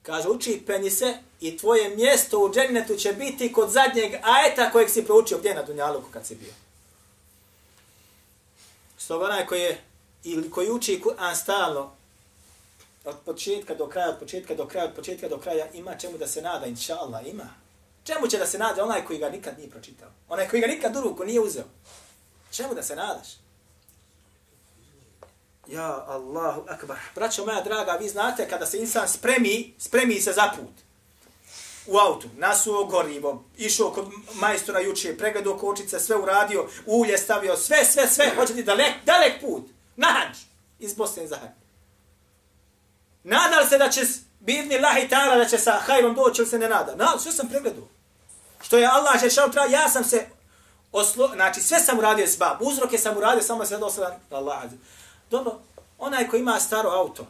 Kaže, 0.02 0.30
uči 0.30 0.64
penji 0.68 0.90
se 0.90 1.18
i 1.42 1.58
tvoje 1.58 1.96
mjesto 1.96 2.40
u 2.40 2.54
džennetu 2.54 2.96
će 2.96 3.14
biti 3.14 3.54
kod 3.54 3.70
zadnjeg 3.70 4.14
ajeta 4.24 4.72
kojeg 4.72 4.90
si 4.90 5.06
proučio 5.06 5.38
gdje 5.38 5.56
na 5.56 5.64
Dunjaluku 5.64 6.12
kad 6.12 6.26
si 6.26 6.36
bio. 6.36 6.54
Stoga 8.98 9.26
onaj 9.26 9.46
koji 9.46 9.62
je, 9.62 9.82
ili 10.24 10.52
koji 10.52 10.72
uči 10.72 11.02
Kur'an 11.04 11.36
stalno, 11.36 11.92
od 13.06 13.16
početka 13.26 13.76
do 13.76 13.88
kraja, 13.88 14.10
od 14.10 14.20
početka 14.20 14.56
do 14.56 14.68
kraja, 14.68 14.86
od 14.86 14.96
početka 14.96 15.30
do 15.30 15.38
kraja, 15.38 15.72
ima 15.74 15.98
čemu 15.98 16.18
da 16.18 16.28
se 16.28 16.42
nada, 16.42 16.66
inša 16.66 16.96
Allah, 16.96 17.28
ima. 17.28 17.50
Čemu 18.04 18.28
će 18.28 18.38
da 18.38 18.46
se 18.46 18.58
nada 18.58 18.84
onaj 18.84 19.06
koji 19.06 19.20
ga 19.20 19.30
nikad 19.30 19.58
nije 19.58 19.70
pročitao? 19.70 20.10
Onaj 20.30 20.50
koji 20.50 20.62
ga 20.62 20.68
nikad 20.68 20.96
u 20.96 21.02
ruku 21.02 21.26
nije 21.26 21.40
uzeo. 21.40 21.66
Čemu 22.52 22.76
da 22.76 22.84
se 22.84 22.96
nadaš? 22.96 23.28
Ja 25.68 26.06
Allahu 26.08 26.64
akbar. 26.68 26.98
Braćo 27.16 27.46
moja 27.46 27.62
draga, 27.62 27.92
vi 27.92 28.10
znate 28.10 28.50
kada 28.50 28.66
se 28.66 28.78
insan 28.80 29.08
spremi, 29.08 29.74
spremi 29.78 30.22
se 30.22 30.32
za 30.34 30.52
put. 30.56 30.89
U 31.90 31.98
autu, 31.98 32.28
nasuo 32.38 32.86
gorivo, 32.86 33.44
išao 33.58 33.92
kod 33.92 34.06
majstora 34.34 34.80
juče, 34.80 35.18
pregledao 35.18 35.58
kočice, 35.58 36.00
sve 36.00 36.16
uradio, 36.16 36.68
ulje 36.86 37.18
stavio, 37.18 37.58
sve, 37.58 37.86
sve, 37.86 38.08
sve, 38.08 38.32
hoće 38.36 38.54
ti 38.54 38.64
dalek, 38.64 38.94
dalek 39.06 39.42
put. 39.42 39.64
Na 39.96 40.08
hađ, 40.08 40.38
iz 40.80 40.94
Bosne 40.94 41.28
za 41.28 41.38
hađ. 41.38 41.50
Nadal 43.24 43.68
se 43.70 43.78
da 43.78 43.90
će 43.90 44.02
bivni 44.40 44.80
lahi 44.80 45.08
ta'ala 45.10 45.38
da 45.38 45.46
će 45.46 45.58
sa 45.58 45.72
hajrom 45.72 46.16
doći 46.16 46.42
ili 46.42 46.50
se 46.50 46.60
ne 46.60 46.70
nada. 46.70 46.96
Na, 46.96 47.20
sve 47.20 47.32
sam 47.32 47.50
pregledao. 47.50 47.88
Što 48.62 48.78
je 48.78 48.88
Allah 48.88 49.22
će 49.22 49.30
šal 49.30 49.50
ja 49.72 49.90
sam 49.90 50.04
se 50.04 50.26
oslo, 50.92 51.32
znači 51.36 51.62
sve 51.62 51.80
sam 51.80 52.00
uradio 52.00 52.28
s 52.28 52.38
bab, 52.38 52.62
uzroke 52.62 52.98
sam 52.98 53.18
uradio, 53.18 53.44
samo 53.44 53.66
se 53.66 53.78
dosadan, 53.78 54.14
Allah. 54.32 54.64
Dobro, 55.32 55.60
onaj 55.98 56.28
ko 56.28 56.38
ima 56.38 56.60
staro 56.60 56.90
auto, 56.90 57.28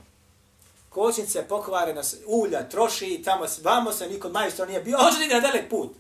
kočnice 0.90 1.48
pokvarena, 1.48 2.02
ulja, 2.26 2.70
troši, 2.70 3.22
tamo, 3.26 3.46
vamo 3.64 3.94
se, 3.94 4.10
niko 4.10 4.30
majstor 4.30 4.68
nije 4.68 4.82
bio, 4.82 4.98
hoće 4.98 5.34
na 5.34 5.40
dalek 5.40 5.70
put? 5.70 5.92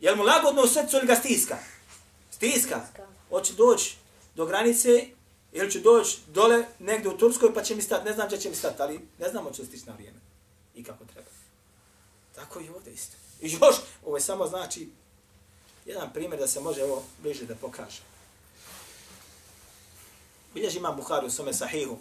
Jel 0.00 0.16
mu 0.16 0.22
lagodno 0.22 0.62
u 0.62 0.68
srcu 0.68 0.96
ili 0.96 1.06
ga 1.06 1.14
stiska? 1.14 1.58
Stiska. 2.30 2.80
Hoće 3.28 3.52
doći 3.52 3.96
do 4.34 4.46
granice, 4.46 5.06
ili 5.52 5.70
će 5.70 5.80
doći 5.80 6.18
dole 6.26 6.64
negdje 6.78 7.10
u 7.10 7.18
Turskoj 7.18 7.54
pa 7.54 7.62
će 7.62 7.74
mi 7.74 7.82
stati, 7.82 8.04
ne 8.04 8.12
znam 8.12 8.26
gdje 8.26 8.40
će 8.40 8.48
mi 8.48 8.54
stati, 8.54 8.82
ali 8.82 9.00
ne 9.18 9.28
znamo 9.28 9.50
će 9.50 9.64
stići 9.64 9.86
na 9.86 9.92
vrijeme. 9.92 10.18
I 10.74 10.84
kako 10.84 11.04
treba. 11.04 11.28
Tako 12.34 12.60
i 12.60 12.68
ovdje 12.68 12.92
isto. 12.92 13.16
I 13.40 13.52
još, 13.52 13.76
ovo 14.04 14.16
je 14.16 14.20
samo 14.20 14.46
znači 14.46 14.88
jedan 15.86 16.12
primjer 16.12 16.40
da 16.40 16.46
se 16.46 16.60
može 16.60 16.84
ovo 16.84 17.02
bliže 17.22 17.46
da 17.46 17.54
pokaže. 17.54 18.02
Bilježi 20.54 20.78
imam 20.78 20.96
Bukhari 20.96 21.26
u 21.26 21.30
svome 21.30 21.52
sahihu. 21.52 21.98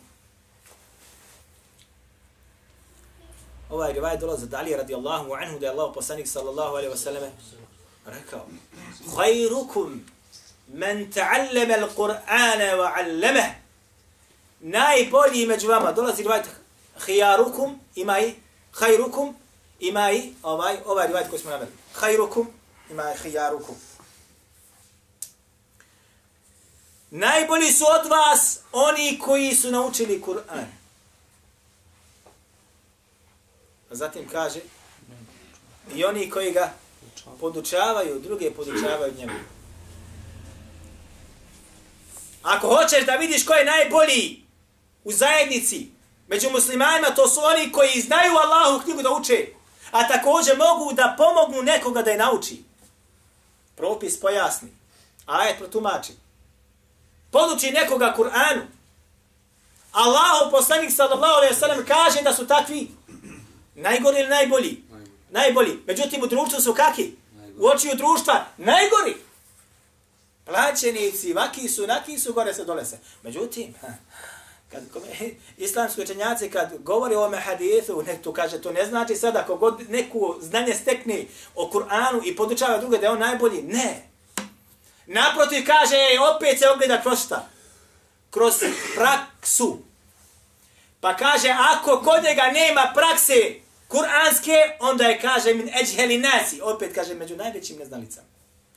Ovaj 3.73 3.93
rivaj 3.93 4.17
dolaze 4.17 4.45
dalje 4.45 4.77
radijallahu 4.77 5.33
anhu 5.33 5.59
da 5.59 5.65
je 5.65 5.71
Allah 5.71 5.91
poslanik 5.93 6.27
sallallahu 6.27 6.75
alaihi 6.75 6.93
wasallam 6.93 7.29
rekao 8.05 8.45
Khayrukum 9.15 9.99
men 10.67 11.12
ta'allama 11.12 11.73
al-Qur'ana 11.73 12.67
wa 12.79 12.91
'allamahu 12.95 13.53
najbolji 14.59 15.45
među 15.45 15.67
vama 15.67 15.91
dolazi 15.91 16.23
rivaj 16.23 16.41
khiyarukum 17.05 17.79
ima 17.95 18.19
i 18.19 18.33
khayrukum 18.73 19.33
ima 19.79 20.12
i 20.12 20.33
ovaj 20.43 20.77
ovaj 20.86 21.07
rivaj 21.07 21.29
koji 21.29 21.39
smo 21.41 21.51
naveli 21.51 21.71
khayrukum 22.01 22.45
ima 22.91 23.13
i 23.13 23.17
khiyarukum 23.17 23.75
Najbolji 27.15 27.71
su 27.71 27.86
od 28.01 28.09
vas 28.09 28.59
oni 28.71 29.19
koji 29.19 29.55
su 29.55 29.71
naučili 29.71 30.21
Kur'an. 30.21 30.83
A 33.93 33.95
zatim 33.95 34.27
kaže, 34.32 34.60
i 35.95 36.06
oni 36.06 36.29
koji 36.29 36.51
ga 36.51 36.73
podučavaju, 37.39 38.19
druge 38.19 38.51
podučavaju 38.51 39.13
njemu. 39.17 39.34
Ako 42.43 42.67
hoćeš 42.67 43.06
da 43.06 43.15
vidiš 43.15 43.45
ko 43.45 43.53
je 43.53 43.65
najbolji 43.65 44.43
u 45.03 45.12
zajednici, 45.12 45.89
među 46.27 46.49
muslimanima, 46.49 47.15
to 47.15 47.27
su 47.27 47.39
oni 47.43 47.71
koji 47.71 48.01
znaju 48.01 48.32
Allahu 48.38 48.84
knjigu 48.84 49.01
da 49.01 49.10
uče, 49.10 49.47
a 49.91 50.08
također 50.08 50.58
mogu 50.58 50.93
da 50.93 51.15
pomognu 51.17 51.62
nekoga 51.62 52.01
da 52.01 52.12
je 52.12 52.17
nauči. 52.17 52.63
Propis 53.75 54.19
pojasni, 54.19 54.69
ajet 55.25 55.58
protumači 55.58 56.13
poduči 57.34 57.71
nekoga 57.71 58.13
Kur'anu. 58.17 58.62
Allahu 59.91 60.51
poslanik 60.51 60.91
sallallahu 60.91 61.34
alejhi 61.34 61.53
ve 61.53 61.60
sellem 61.60 61.86
kaže 61.86 62.21
da 62.21 62.34
su 62.34 62.47
takvi 62.47 62.91
najgori 63.75 64.19
ili 64.19 64.29
najbolji? 64.29 64.83
Najbolji. 65.29 65.79
Međutim, 65.88 66.23
u 66.23 66.27
društvu 66.27 66.62
su 66.62 66.73
kaki? 66.73 67.12
U 67.57 67.67
očiju 67.67 67.95
društva 67.95 68.45
najgori. 68.57 69.15
Plaćenici, 70.45 71.33
vaki 71.33 71.69
su, 71.69 71.88
naki 71.88 72.19
su, 72.19 72.33
gore 72.33 72.53
se, 72.53 72.65
dole 72.65 72.86
se. 72.86 72.99
Međutim, 73.23 73.73
kad 74.71 74.83
islamski 75.57 76.01
učenjaci 76.01 76.49
kad 76.49 76.69
govori 76.79 77.15
o 77.15 77.25
ome 77.25 77.38
hadithu, 77.38 78.03
ne, 78.07 78.21
tu 78.21 78.33
kaže, 78.33 78.62
to 78.62 78.71
ne 78.71 78.86
znači 78.86 79.15
sada 79.15 79.39
ako 79.39 79.55
god 79.55 79.89
neku 79.89 80.36
znanje 80.41 80.73
stekne 80.73 81.25
o 81.55 81.69
Kur'anu 81.73 82.21
i 82.25 82.36
podučava 82.36 82.77
druge 82.77 82.97
da 82.97 83.05
je 83.05 83.12
on 83.12 83.19
najbolji. 83.19 83.62
Ne. 83.62 84.09
Naprotiv 85.05 85.65
kaže, 85.65 85.97
opet 86.36 86.59
se 86.59 86.69
ogleda 86.69 87.01
kroz 87.01 87.25
šta? 87.25 87.49
Kroz 88.29 88.53
praksu. 88.95 89.77
Pa 90.99 91.15
kaže, 91.15 91.55
ako 91.59 92.01
kod 92.01 92.23
njega 92.23 92.43
nema 92.53 92.91
prakse 92.95 93.62
kuranske, 93.93 94.58
onda 94.79 95.03
je 95.03 95.19
kaže 95.21 95.53
min 95.53 95.69
ejheli 95.69 96.17
nasi, 96.17 96.62
opet 96.62 96.95
kaže 96.95 97.13
među 97.15 97.36
najvećim 97.36 97.77
neznalicama. 97.77 98.27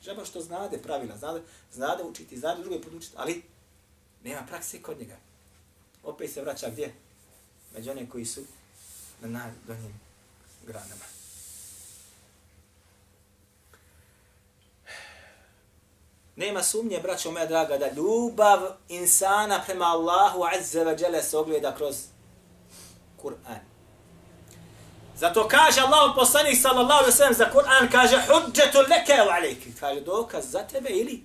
Žaba 0.02 0.24
što 0.24 0.40
znade 0.40 0.78
pravila, 0.78 1.16
znade, 1.16 1.42
znade 1.72 2.02
učiti, 2.02 2.38
znade 2.38 2.62
druge 2.62 2.80
podučiti, 2.80 3.14
ali 3.16 3.42
nema 4.24 4.46
prakse 4.48 4.82
kod 4.82 4.98
njega. 4.98 5.16
Opet 6.02 6.32
se 6.32 6.42
vraća 6.42 6.70
gdje? 6.70 6.94
Među 7.74 7.90
one 7.90 8.08
koji 8.08 8.24
su 8.24 8.40
na 9.20 9.28
najdonjim 9.28 10.00
granama. 10.66 11.04
Nema 16.36 16.62
sumnje, 16.62 17.00
braćo 17.00 17.30
moja 17.30 17.46
draga, 17.46 17.78
da 17.78 17.92
ljubav 17.92 18.60
insana 18.88 19.62
prema 19.66 19.84
Allahu 19.84 20.44
azze 20.44 20.84
ve 20.84 21.22
se 21.22 21.36
ogleda 21.36 21.76
kroz 21.76 21.96
Kur'an. 23.22 23.75
Zato 25.16 25.48
kaže 25.48 25.80
Allah 25.80 26.12
poslanik 26.16 26.60
sallallahu 26.60 27.00
alaihi 27.00 27.16
sallam 27.16 27.34
za 27.34 27.50
Kur'an, 27.50 27.88
kaže 27.90 28.16
hudžetu 28.16 28.78
leke 28.78 29.22
u 29.26 29.30
alejki. 29.30 29.72
Kaže 29.80 30.00
dokaz 30.00 30.50
za 30.50 30.62
tebe 30.62 30.88
ili 30.90 31.22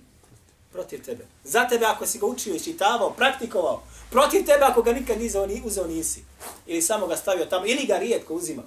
protiv 0.72 1.04
tebe. 1.04 1.26
Za 1.44 1.68
tebe 1.68 1.86
ako 1.86 2.06
si 2.06 2.18
ga 2.18 2.26
učio, 2.26 2.58
čitavao, 2.58 3.10
praktikovao. 3.10 3.82
Protiv 4.10 4.46
tebe 4.46 4.64
ako 4.64 4.82
ga 4.82 4.92
nikad 4.92 5.18
nizao, 5.20 5.46
ni 5.46 5.62
uzeo 5.64 5.86
nisi. 5.86 6.24
Ili 6.66 6.82
samo 6.82 7.06
ga 7.06 7.16
stavio 7.16 7.44
tamo, 7.44 7.66
ili 7.66 7.86
ga 7.86 7.96
rijetko 7.96 8.34
uzimao. 8.34 8.66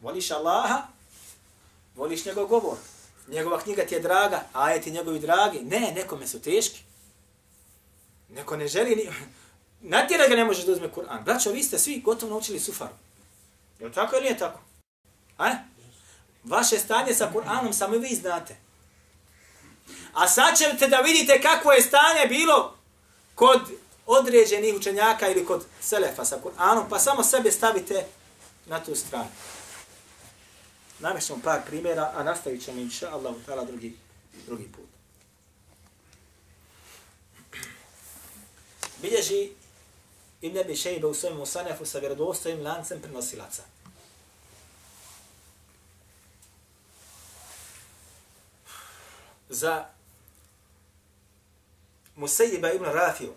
Voliš 0.00 0.30
Allaha, 0.30 0.82
voliš 1.96 2.24
njegov 2.24 2.46
govor. 2.46 2.76
Njegova 3.28 3.60
knjiga 3.60 3.86
ti 3.86 3.94
je 3.94 4.00
draga, 4.00 4.44
ajeti 4.52 4.90
njegovi 4.90 5.18
dragi. 5.18 5.58
Ne, 5.58 5.92
nekome 5.96 6.26
su 6.26 6.40
teški. 6.40 6.82
Neko 8.28 8.56
ne 8.56 8.68
želi 8.68 8.96
ni... 8.96 9.08
Natjera 9.80 10.28
ga 10.28 10.36
ne 10.36 10.44
možeš 10.44 10.64
da 10.64 10.72
uzme 10.72 10.88
Kur'an. 10.88 11.24
Braćo, 11.24 11.50
vi 11.50 11.62
ste 11.62 11.78
svi 11.78 12.00
gotovo 12.00 12.30
naučili 12.30 12.60
sufaru. 12.60 12.94
Je 13.78 13.86
li 13.86 13.92
tako 13.92 14.16
ili 14.16 14.24
nije 14.24 14.38
tako? 14.38 14.60
A? 15.38 15.50
Vaše 16.44 16.78
stanje 16.78 17.14
sa 17.14 17.30
Kur'anom 17.34 17.72
samo 17.72 17.98
vi 17.98 18.14
znate. 18.14 18.56
A 20.12 20.28
sad 20.28 20.58
ćete 20.58 20.88
da 20.88 21.00
vidite 21.00 21.40
kakvo 21.42 21.72
je 21.72 21.82
stanje 21.82 22.26
bilo 22.28 22.76
kod 23.34 23.60
određenih 24.06 24.74
učenjaka 24.76 25.28
ili 25.28 25.46
kod 25.46 25.66
Selefa 25.80 26.24
sa 26.24 26.38
Kur'anom, 26.44 26.84
pa 26.90 26.98
samo 26.98 27.22
sebe 27.22 27.52
stavite 27.52 28.06
na 28.66 28.84
tu 28.84 28.94
stranu. 28.94 29.28
Namješćemo 30.98 31.40
par 31.44 31.60
primjera, 31.66 32.12
a 32.16 32.22
nastavit 32.22 32.64
ćemo 32.64 32.80
inša 32.80 33.10
Allah 33.10 33.34
ta'ala 33.46 33.66
drugi, 33.66 33.96
drugi 34.46 34.68
put. 34.72 34.84
Bilježi 39.02 39.50
Ibn 40.40 40.58
Abi 40.58 40.76
Shayba 40.76 41.08
u 41.08 41.14
svojom 41.14 41.38
Musanefu 41.38 41.86
sa 41.86 41.98
vjerodostojim 41.98 42.62
lancem 42.62 43.00
prenosilaca. 43.00 43.62
Za 49.48 49.88
Musayyiba 52.16 52.72
ibn 52.72 52.84
Rafiju. 52.84 53.32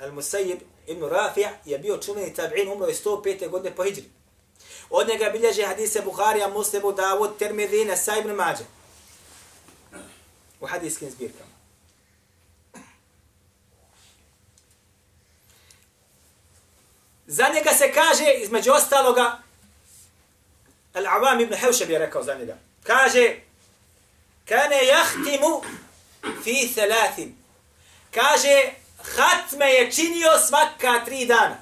Al 0.00 0.12
Musayyib 0.12 0.60
ibn 0.86 1.02
Rafi' 1.02 1.48
je 1.64 1.78
bio 1.78 1.98
čuveni 1.98 2.34
tabi'in, 2.34 2.72
umro 2.72 2.86
je 2.86 2.94
105. 2.94 3.48
godine 3.48 3.76
po 3.76 3.84
hijri. 3.84 4.04
Od 4.90 5.08
njega 5.08 5.30
bilježe 5.30 5.66
hadise 5.66 6.02
Buharija, 6.02 6.48
Muslimu, 6.48 6.92
Davud, 6.92 7.38
Tirmidhi, 7.38 7.84
Nesa 7.84 8.16
ibn 8.16 8.30
Mađe. 8.30 8.64
U 10.60 10.66
hadijskim 10.66 11.10
zbirkama. 11.10 11.55
Za 17.26 17.48
njega 17.54 17.70
se 17.70 17.92
kaže, 17.92 18.32
između 18.32 18.72
ostaloga, 18.72 19.38
Al-Avam 20.94 21.40
ibn 21.42 21.54
Hevšeb 21.54 21.90
je 21.90 21.98
rekao 21.98 22.22
za 22.22 22.34
njega. 22.34 22.56
Kaže, 22.82 23.34
kane 24.44 24.86
jahtimu 24.86 25.62
fi 26.44 26.72
thalathin. 26.74 27.36
Kaže, 28.14 28.70
hatme 29.16 29.66
je 29.66 29.92
činio 29.92 30.38
svaka 30.48 31.04
tri 31.04 31.26
dana. 31.26 31.56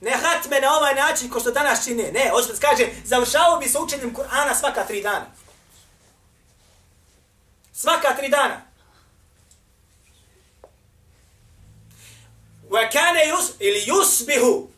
Ne 0.00 0.10
hatme 0.10 0.60
na 0.60 0.76
ovaj 0.76 0.94
način 0.94 1.30
ko 1.30 1.40
što 1.40 1.50
danas 1.50 1.84
čine. 1.84 2.12
Ne, 2.12 2.30
hoće 2.30 2.52
da 2.52 2.68
kaže, 2.68 2.88
završavao 3.04 3.58
bi 3.58 3.68
se 3.68 3.78
učenjem 3.78 4.14
Kur'ana 4.14 4.54
svaka 4.60 4.86
tri 4.86 5.02
dana. 5.02 5.26
Svaka 7.72 8.16
tri 8.16 8.28
dana. 8.28 8.60
Wa 12.70 12.90
kane 12.92 13.20
yus, 13.32 13.52
ili 13.58 13.80
yusbihu 13.86 14.73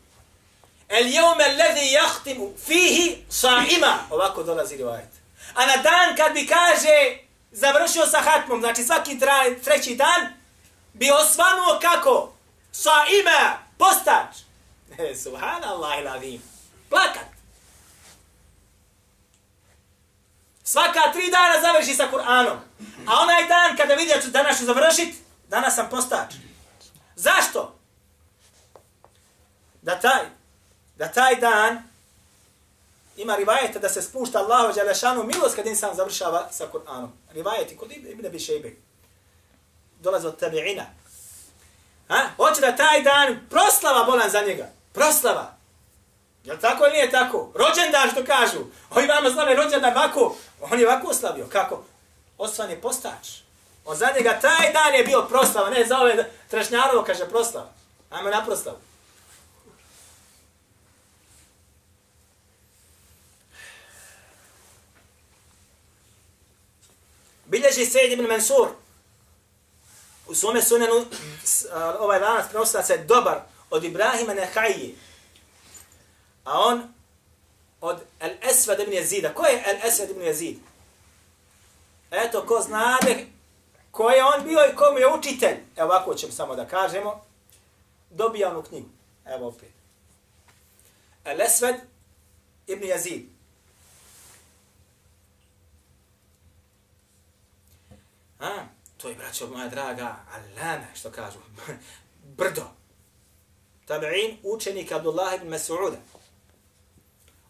el 0.89 1.07
jeume 1.07 1.43
alladhi 1.43 1.91
jahtimu 1.91 2.53
fihi 2.65 3.25
sa'ima. 3.29 3.99
Ovako 4.09 4.43
dolazi 4.43 4.77
rivajet. 4.77 5.09
A 5.53 5.65
na 5.65 5.77
dan 5.77 6.15
kad 6.15 6.33
bi 6.33 6.47
kaže 6.47 7.17
završio 7.51 8.05
sa 8.05 8.21
hatmom, 8.21 8.61
znači 8.61 8.83
svaki 8.83 9.19
tra, 9.19 9.43
treći 9.63 9.95
dan, 9.95 10.33
bi 10.93 11.11
osvanuo 11.11 11.79
kako? 11.81 12.33
Sa'ima, 12.71 13.57
postač. 13.77 14.37
Subhanallah 15.23 15.99
ilavim. 15.99 16.41
Plakat. 16.89 17.27
Svaka 20.63 21.11
tri 21.13 21.31
dana 21.31 21.61
završi 21.61 21.93
sa 21.93 22.07
Kur'anom. 22.11 22.57
A 23.07 23.21
onaj 23.21 23.47
dan 23.47 23.77
kada 23.77 23.93
vidi 23.93 24.11
da 24.15 24.21
ću 24.21 24.27
danas 24.27 24.59
ću 24.59 24.65
završit, 24.65 25.15
danas 25.47 25.75
sam 25.75 25.89
postač. 25.89 26.33
Zašto? 27.15 27.79
Da 29.81 29.99
taj, 29.99 30.36
da 30.97 31.07
taj 31.07 31.35
dan 31.35 31.83
ima 33.17 33.35
rivajeta 33.35 33.79
da 33.79 33.89
se 33.89 34.01
spušta 34.01 34.39
Allahu 34.39 34.73
Đelešanu 34.73 35.23
milost 35.23 35.55
kad 35.55 35.65
insan 35.65 35.95
završava 35.95 36.47
sa 36.51 36.65
Kur'anom. 36.73 37.09
Rivajeti 37.33 37.77
kod 37.77 37.91
Ibn 37.91 38.25
Abi 38.25 38.39
Šejbe. 38.39 38.71
Dolaze 39.99 40.27
od 40.27 40.41
tabi'ina. 40.41 40.83
Ha? 42.07 42.29
Hoće 42.37 42.61
da 42.61 42.75
taj 42.75 43.01
dan 43.01 43.39
proslava 43.49 44.03
bolan 44.03 44.29
za 44.29 44.41
njega. 44.41 44.69
Proslava. 44.93 45.57
Je 46.43 46.53
li 46.53 46.59
tako 46.59 46.83
ili 46.83 46.93
nije 46.93 47.11
tako? 47.11 47.51
Rođendan 47.55 48.09
što 48.11 48.25
kažu. 48.25 48.59
Ovi 48.89 49.07
vama 49.07 49.29
slave 49.29 49.55
rođendan 49.55 49.97
ovako. 49.97 50.35
On 50.61 50.79
je 50.79 50.87
ovako 50.87 51.13
slavio. 51.13 51.47
Kako? 51.51 51.83
Osvan 52.37 52.69
je 52.69 52.81
postač. 52.81 53.27
On 53.85 53.95
za 53.95 54.07
njega 54.17 54.39
taj 54.41 54.73
dan 54.73 54.93
je 54.93 55.03
bio 55.03 55.21
proslava. 55.29 55.69
Ne 55.69 55.85
za 55.85 55.99
ove 55.99 56.31
trešnjarovo 56.47 57.03
kaže 57.03 57.29
proslava. 57.29 57.69
Ajmo 58.09 58.29
na 58.29 58.45
proslavu. 58.45 58.77
Bilježi 67.47 67.85
Sejid 67.85 68.11
ibn 68.11 68.27
Mansur 68.27 68.67
u 70.27 70.35
svome 70.35 70.61
sunenu 70.61 71.05
ovaj 71.99 72.19
lanac 72.19 72.49
prenosilaca 72.49 72.93
je 72.93 73.05
dobar 73.05 73.41
od 73.69 73.83
Ibrahima 73.83 74.33
Nehaji, 74.33 74.95
A 76.43 76.59
on 76.59 76.93
od 77.81 77.99
El 78.19 78.31
Esved 78.41 78.79
ibn 78.79 78.93
Jezida. 78.93 79.33
Ko 79.33 79.45
je 79.45 79.63
El 79.65 79.87
Esved 79.87 80.09
ibn 80.09 80.21
Jezid? 80.21 80.57
Eto, 82.11 82.45
ko 82.45 82.61
znade 82.61 83.27
ko 83.97 84.09
je 84.09 84.23
on 84.23 84.43
bio 84.43 84.59
i 84.65 84.75
kom 84.75 84.97
je 84.97 85.13
učitelj. 85.17 85.57
Evo 85.75 85.87
ovako 85.87 86.15
ćemo 86.15 86.31
samo 86.31 86.55
da 86.55 86.67
kažemo. 86.67 87.21
Dobija 88.09 88.49
onu 88.49 88.63
knjigu. 88.63 88.89
Evo 89.25 89.47
opet. 89.47 89.69
El 91.25 91.41
Esved 91.41 91.75
ibn 92.67 92.83
Jezid. 92.83 93.21
A, 98.39 98.49
to 98.97 99.09
je, 99.09 99.15
braćo 99.15 99.47
moja 99.47 99.67
draga, 99.67 100.15
alame, 100.33 100.87
što 100.95 101.11
kažu, 101.11 101.37
brdo. 102.37 102.63
Tabi'in, 103.87 104.37
učenik 104.43 104.91
Abdullah 104.91 105.35
ibn 105.35 105.49
Mas'uda. 105.49 105.97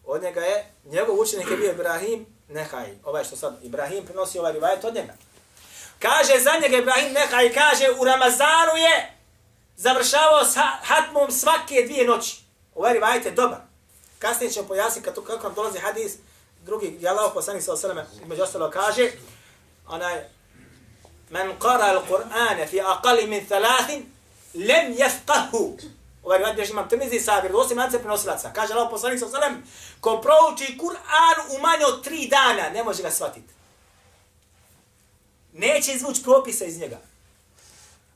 Od 0.04 0.22
njega 0.22 0.40
je, 0.40 0.72
njegov 0.84 1.20
učenik 1.20 1.50
je 1.50 1.56
bio 1.56 1.72
Ibrahim 1.72 2.26
Nehaj. 2.48 2.98
Ovaj 3.04 3.24
što 3.24 3.36
sad, 3.36 3.58
Ibrahim 3.62 4.04
prenosi 4.04 4.38
ovaj 4.38 4.52
rivajet 4.52 4.84
od 4.84 4.94
njega. 4.94 5.14
Kaže 5.98 6.40
za 6.40 6.50
njega 6.62 6.76
Ibrahim 6.76 7.12
Nehaj, 7.12 7.52
kaže 7.52 7.86
u 8.00 8.04
Ramazanu 8.04 8.76
je 8.76 9.12
završavao 9.76 10.44
sa 10.44 10.62
hatmom 10.82 11.30
svake 11.30 11.82
dvije 11.86 12.06
noći. 12.06 12.40
Ovaj 12.74 12.92
rivajet 12.92 13.24
je 13.24 13.30
dobar. 13.30 13.58
Kasnije 14.18 14.52
ćemo 14.52 14.68
pojasniti 14.68 15.04
kako, 15.04 15.22
kako 15.22 15.46
nam 15.46 15.54
dolazi 15.54 15.78
hadis, 15.78 16.16
drugi, 16.64 16.96
je 17.00 17.08
Allah 17.08 17.30
poslanik 17.34 17.62
sa 17.62 17.72
osaleme, 17.72 18.06
među 18.26 18.42
ostalo 18.42 18.70
kaže, 18.70 19.10
onaj, 19.86 20.24
men 21.30 21.58
qara 21.58 21.92
al-Qur'ana 21.94 22.66
fi 22.66 22.80
aqali 22.80 23.26
min 23.26 23.46
thalathin 23.46 24.12
lem 24.54 24.94
yafqahu. 24.94 25.78
Ovaj 26.22 26.38
rad 26.38 26.56
bježi 26.56 26.72
imam 26.72 26.88
trmizi 26.88 27.20
sa 27.20 27.42
osim 27.54 27.78
lance 27.78 27.98
prenosilaca. 27.98 28.52
Kaže 28.52 28.74
Allah 28.74 28.88
poslanik 28.90 29.18
sallallahu 29.18 29.44
alejhi 29.44 29.62
ko 30.00 30.20
prouči 30.20 30.78
Kur'an 30.78 31.56
u 31.56 31.60
manje 31.60 31.86
od 31.86 32.04
tri 32.04 32.28
dana, 32.28 32.70
ne 32.70 32.84
može 32.84 33.02
ga 33.02 33.10
shvatiti. 33.10 33.52
Neće 35.52 35.92
izvući 35.92 36.22
propisa 36.22 36.64
iz 36.64 36.78
njega. 36.78 36.98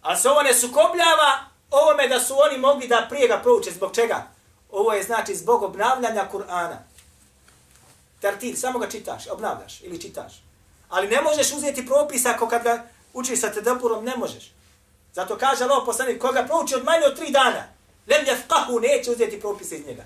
A 0.03 0.17
se 0.17 0.31
ovo 0.31 0.43
ne 0.43 0.55
sukobljava 0.55 1.39
ovome 1.71 2.09
da 2.09 2.21
su 2.21 2.35
oni 2.39 2.59
mogli 2.59 2.89
da 2.89 3.07
prije 3.11 3.29
ga 3.29 3.39
prouče. 3.39 3.71
Zbog 3.71 3.95
čega? 3.95 4.27
Ovo 4.71 4.93
je 4.93 5.03
znači 5.03 5.35
zbog 5.35 5.63
obnavljanja 5.63 6.29
Kur'ana. 6.33 6.77
Tartil, 8.21 8.57
samo 8.57 8.79
ga 8.79 8.91
čitaš, 8.91 9.27
obnavljaš 9.27 9.81
ili 9.81 10.01
čitaš. 10.01 10.43
Ali 10.89 11.09
ne 11.09 11.23
možeš 11.23 11.53
uzeti 11.53 11.87
propisa 11.87 12.31
ako 12.31 12.49
kad 12.49 12.63
ga 12.63 12.87
učiš 13.13 13.41
sa 13.41 13.53
tedeburom, 13.53 14.05
ne 14.05 14.17
možeš. 14.17 14.53
Zato 15.13 15.39
kaže 15.39 15.65
Allah 15.65 15.83
poslanik, 15.87 16.21
koga 16.21 16.45
prouči 16.45 16.75
od 16.75 16.85
manje 16.85 17.07
od 17.07 17.17
tri 17.17 17.31
dana, 17.31 17.65
lem 18.07 18.27
jafqahu, 18.27 18.81
neće 18.81 19.11
uzeti 19.11 19.41
propise 19.41 19.77
iz 19.77 19.87
njega. 19.87 20.05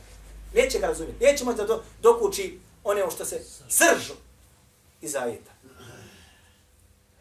Neće 0.55 0.79
ga 0.79 0.87
razumjeti. 0.87 1.25
Neće 1.25 1.45
možda 1.45 1.65
do, 1.65 1.83
dokući 2.03 2.61
one 2.85 3.03
što 3.15 3.25
se 3.25 3.45
sržu, 3.69 4.15
iz 5.01 5.17
ajeta. 5.17 5.57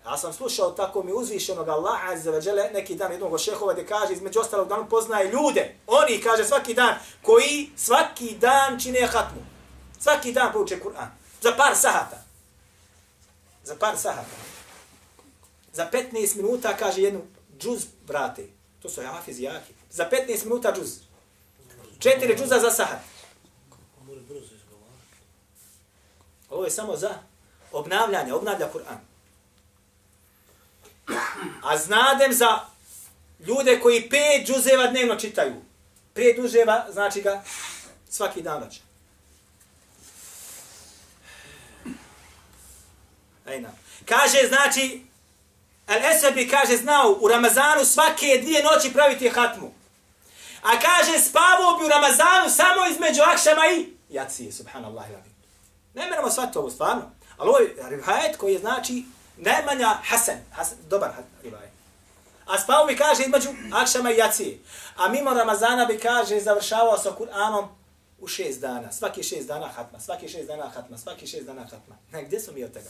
Ja 0.05 0.17
sam 0.17 0.33
slušao 0.33 0.71
tako 0.71 1.03
mi 1.03 1.13
uzvišenog 1.13 1.69
Allaha 1.69 2.11
azza 2.11 2.31
wa 2.31 2.47
jalla 2.47 2.63
neki 2.73 2.95
dan 2.95 3.11
jednog 3.11 3.39
šehova 3.39 3.73
gdje 3.73 3.87
kaže 3.87 4.13
između 4.13 4.39
ostalog 4.39 4.67
da 4.67 4.75
on 4.75 4.89
poznaje 4.89 5.31
ljude. 5.31 5.75
Oni 5.87 6.21
kaže 6.21 6.45
svaki 6.45 6.73
dan 6.73 6.95
koji 7.21 7.69
svaki 7.75 8.35
dan 8.39 8.79
čine 8.79 9.07
hatmu. 9.07 9.41
Svaki 9.99 10.33
dan 10.33 10.53
pouče 10.53 10.79
Kur'an. 10.79 11.07
Za 11.41 11.51
par 11.57 11.75
sahata. 11.75 12.23
Za 13.63 13.75
par 13.75 13.97
sahata. 13.97 14.35
Za 15.75 15.89
15 15.91 16.35
minuta 16.35 16.77
kaže 16.77 17.01
jednu 17.01 17.21
džuz 17.59 17.85
brate. 18.07 18.47
To 18.81 18.89
su 18.89 19.01
hafiz 19.01 19.39
jaki. 19.39 19.73
Za 19.89 20.09
15 20.11 20.43
minuta 20.43 20.73
džuz. 20.73 20.89
Četiri 21.99 22.37
džuza 22.37 22.59
za 22.59 22.71
sahat. 22.71 22.99
Ovo 26.49 26.63
je 26.63 26.71
samo 26.71 26.97
za 26.97 27.09
obnavljanje, 27.71 28.33
obnavlja 28.33 28.69
Kur'an. 28.73 28.97
A 31.63 31.77
znadem 31.77 32.33
za 32.33 32.59
ljude 33.39 33.79
koji 33.79 34.09
pet 34.09 34.47
džuzeva 34.47 34.87
dnevno 34.87 35.15
čitaju. 35.15 35.55
Pet 36.13 36.37
džuzeva 36.37 36.85
znači 36.91 37.21
ga 37.21 37.43
svaki 38.09 38.41
dan 38.41 38.59
vraća. 38.59 38.81
Ejna. 43.45 43.69
Kaže, 44.05 44.47
znači, 44.47 45.04
Al 45.87 45.97
Esebi 46.05 46.49
kaže, 46.49 46.77
znao 46.77 47.17
u 47.21 47.27
Ramazanu 47.27 47.85
svake 47.85 48.39
dvije 48.41 48.63
noći 48.63 48.93
praviti 48.93 49.29
hatmu. 49.29 49.71
A 50.63 50.79
kaže, 50.79 51.19
spavao 51.19 51.77
bi 51.77 51.85
u 51.85 51.87
Ramazanu 51.87 52.49
samo 52.49 52.85
između 52.91 53.21
akšama 53.21 53.61
i 53.77 53.93
jacije, 54.09 54.51
subhanallah. 54.51 55.05
Ne 55.93 56.05
meramo 56.09 56.31
shvatiti 56.31 56.57
ovo, 56.57 56.69
stvarno. 56.69 57.11
Ali 57.37 57.49
ovo 57.49 57.59
je 57.59 57.75
rivajet 57.89 58.37
koji 58.37 58.53
je 58.53 58.59
znači 58.59 59.03
najmanja 59.37 59.97
hasan, 60.03 60.37
hasan 60.51 60.77
dobar 60.89 61.11
rivajet. 61.43 61.71
A 62.45 62.59
spavao 62.59 62.85
bi 62.85 62.97
kaže 62.97 63.23
između 63.23 63.49
akšama 63.73 64.11
i 64.11 64.17
jacije. 64.17 64.59
A 64.95 65.09
mimo 65.09 65.33
Ramazana 65.33 65.85
bi 65.85 65.99
kaže 65.99 66.39
završavao 66.39 66.97
sa 66.97 67.11
Kur'anom 67.19 67.67
u 68.19 68.27
šest 68.27 68.61
dana. 68.61 68.91
Svaki 68.91 69.23
šest 69.23 69.47
dana 69.47 69.67
hatma, 69.67 69.99
svaki 69.99 70.27
šest 70.27 70.47
dana 70.47 70.69
hatma, 70.75 70.97
svaki 70.97 71.27
šest 71.27 71.45
dana 71.45 71.61
hatma. 71.61 71.95
Ne, 72.11 72.23
gdje 72.23 72.39
smo 72.39 72.53
mi 72.53 72.63
od 72.63 72.73
tega? 72.73 72.89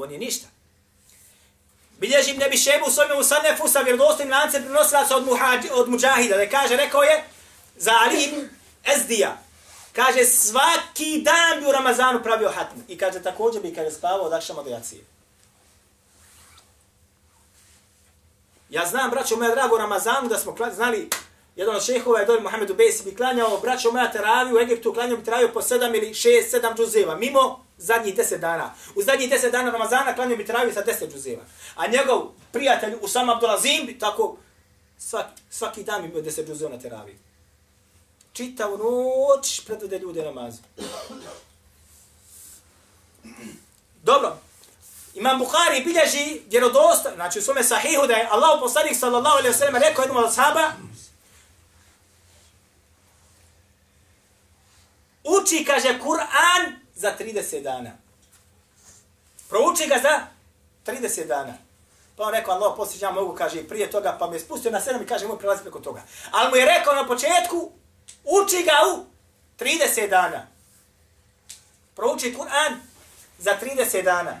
Ovo 0.00 0.06
nije 0.06 0.18
ništa. 0.18 0.46
Bilježim 1.98 2.36
ne 2.36 2.48
bi 2.48 2.56
šebu 2.56 2.84
u 2.86 2.90
svojom 2.90 3.20
usanefu 3.20 3.68
sa 3.68 3.80
vjerodostojnim 3.80 4.32
lancem 4.32 4.62
prenosilaca 4.62 5.16
od, 5.16 5.26
muhađi, 5.26 5.68
od 5.72 5.88
muđahida. 5.88 6.36
Da 6.36 6.48
kaže, 6.48 6.76
rekao 6.76 7.02
je, 7.02 7.24
za 7.76 7.92
Ali 8.00 8.24
ibn 8.24 8.48
Ezdija. 8.94 9.38
Kaže, 9.92 10.24
svaki 10.24 11.22
dan 11.22 11.60
bi 11.60 11.66
u 11.66 11.72
Ramazanu 11.72 12.22
pravio 12.22 12.50
hatmu. 12.50 12.82
I 12.88 12.98
kaže, 12.98 13.22
također 13.22 13.62
bi 13.62 13.74
kaže 13.74 13.90
spavao 13.90 14.26
od 14.26 14.32
akšama 14.32 14.62
do 14.62 14.70
jacije. 14.70 15.02
Ja 18.70 18.86
znam, 18.86 19.10
braćo 19.10 19.36
moja 19.36 19.50
drago, 19.50 19.74
u 19.74 19.78
Ramazanu 19.78 20.28
da 20.28 20.38
smo 20.38 20.56
znali, 20.74 21.10
jedan 21.56 21.76
od 21.76 21.84
šehova 21.84 22.20
je 22.20 22.26
dobi 22.26 22.42
Mohamedu 22.42 22.74
Besi 22.74 23.04
bi 23.04 23.16
klanjao, 23.16 23.58
braćo 23.58 23.92
moja 23.92 24.12
teraviju 24.12 24.56
u 24.56 24.60
Egiptu, 24.60 24.94
klanjao 24.94 25.16
bi 25.16 25.24
teraviju 25.24 25.52
po 25.52 25.62
sedam 25.62 25.94
ili 25.94 26.14
šest, 26.14 26.50
sedam 26.50 26.76
džuzeva, 26.76 27.16
mimo 27.16 27.69
zadnjih 27.80 28.16
deset 28.16 28.40
dana. 28.40 28.74
U 28.94 29.02
zadnjih 29.02 29.30
deset 29.30 29.52
dana 29.52 29.70
Ramazana 29.70 30.14
klanio 30.14 30.36
bi 30.36 30.46
teraviju 30.46 30.74
sa 30.74 30.82
deset 30.82 31.12
džuzeva. 31.12 31.42
A 31.76 31.86
njegov 31.86 32.22
prijatelj 32.52 32.94
Usama 33.02 33.34
Abdulazim 33.34 33.86
bi 33.86 33.98
tako 33.98 34.36
svaki, 34.98 35.42
svaki 35.50 35.84
dan 35.84 36.02
bi 36.02 36.08
bio 36.08 36.22
deset 36.22 36.46
džuzeva 36.46 36.70
na 36.70 36.78
teraviji. 36.78 37.18
Čitao 38.32 38.76
noć 38.76 39.60
predvode 39.66 39.98
ljude 39.98 40.22
namazu. 40.22 40.62
Dobro. 44.02 44.36
Imam 45.14 45.38
Bukhari 45.38 45.84
bilježi 45.84 46.40
vjerodostojno, 46.46 47.16
znači 47.16 47.38
u 47.38 47.42
svome 47.42 47.64
sahihu 47.64 48.06
da 48.06 48.14
je 48.14 48.28
Allah 48.30 48.58
poslanik 48.60 48.96
sallallahu 48.96 49.38
alaihi 49.38 49.54
wa 49.54 49.58
sallam 49.58 49.82
rekao 49.82 50.02
jednom 50.02 50.24
od 50.24 50.34
sahaba, 50.34 50.72
uči, 55.24 55.64
kaže, 55.64 55.98
Kur'an 55.98 56.80
za 57.00 57.12
30 57.18 57.62
dana. 57.62 57.90
Prouči 59.48 59.86
ga 59.86 59.98
za 60.02 60.20
30 60.86 61.26
dana. 61.26 61.54
Pa 62.16 62.22
on 62.22 62.32
rekao, 62.32 62.54
Allah, 62.54 62.72
poslije 62.76 63.02
ja 63.02 63.10
mogu, 63.10 63.34
kaže, 63.34 63.68
prije 63.68 63.90
toga, 63.90 64.16
pa 64.18 64.26
me 64.26 64.36
je 64.36 64.40
spustio 64.40 64.70
na 64.70 64.80
sedam 64.80 65.02
i 65.02 65.06
kaže, 65.06 65.26
moj 65.26 65.38
prelazi 65.38 65.62
preko 65.62 65.80
toga. 65.80 66.02
Ali 66.30 66.50
mu 66.50 66.56
je 66.56 66.66
rekao 66.66 66.94
na 66.94 67.06
početku, 67.06 67.72
uči 68.24 68.62
ga 68.64 68.76
u 68.94 69.04
30 69.58 70.10
dana. 70.10 70.46
Prouči 71.94 72.34
Kur'an 72.38 72.80
za 73.38 73.56
30 73.62 74.04
dana. 74.04 74.40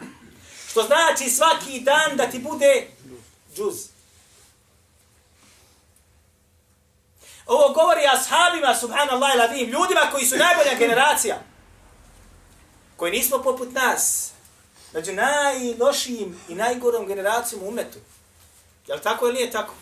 Što 0.68 0.82
znači 0.82 1.30
svaki 1.30 1.80
dan 1.80 2.16
da 2.16 2.26
ti 2.26 2.38
bude 2.38 2.86
džuz. 3.56 3.88
Ovo 7.46 7.72
govori 7.72 8.00
ashabima, 8.06 8.74
subhanallah 8.74 9.34
iladim, 9.34 9.70
ljudima 9.70 10.00
koji 10.12 10.26
su 10.26 10.36
najbolja 10.36 10.74
generacija. 10.78 11.49
Koji 13.00 13.12
nismo 13.12 13.42
poput 13.42 13.72
nas. 13.72 14.30
Među 14.92 15.12
najlošijim 15.12 16.40
i 16.48 16.54
najgorom 16.54 17.06
generacijom 17.06 17.62
u 17.62 17.68
umetu. 17.68 17.98
Je 18.86 18.94
li 18.94 19.00
tako 19.00 19.26
ili 19.26 19.34
nije 19.34 19.50
tako? 19.50 19.74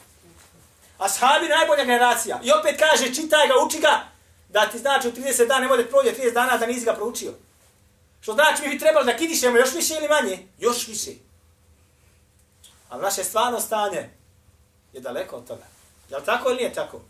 Ashabi 0.98 1.48
najbolja 1.48 1.84
generacija. 1.84 2.40
I 2.42 2.52
opet 2.52 2.78
kaže, 2.78 3.14
čitaj 3.14 3.48
ga, 3.48 3.54
uči 3.66 3.80
ga, 3.80 4.08
da 4.48 4.66
ti 4.66 4.78
znači 4.78 5.08
u 5.08 5.12
30 5.12 5.46
dana 5.46 5.60
ne 5.60 5.68
može 5.68 5.90
prođe 5.90 6.14
30 6.14 6.32
dana 6.32 6.56
da 6.56 6.66
nisi 6.66 6.84
ga 6.84 6.94
proučio. 6.94 7.32
Što 8.20 8.32
znači 8.32 8.62
mi 8.62 8.68
bi 8.68 8.78
trebalo 8.78 9.04
da 9.04 9.16
kidišemo 9.16 9.56
još 9.56 9.74
više 9.74 9.94
ili 9.94 10.08
manje? 10.08 10.46
Još 10.58 10.88
više. 10.88 11.10
Ali 12.88 13.02
naše 13.02 13.24
stvarno 13.24 13.60
stanje 13.60 14.08
je 14.92 15.00
daleko 15.00 15.36
od 15.36 15.46
toga. 15.46 15.66
Je 16.10 16.16
li 16.18 16.24
tako 16.24 16.48
ili 16.48 16.56
nije 16.56 16.72
tako? 16.72 17.00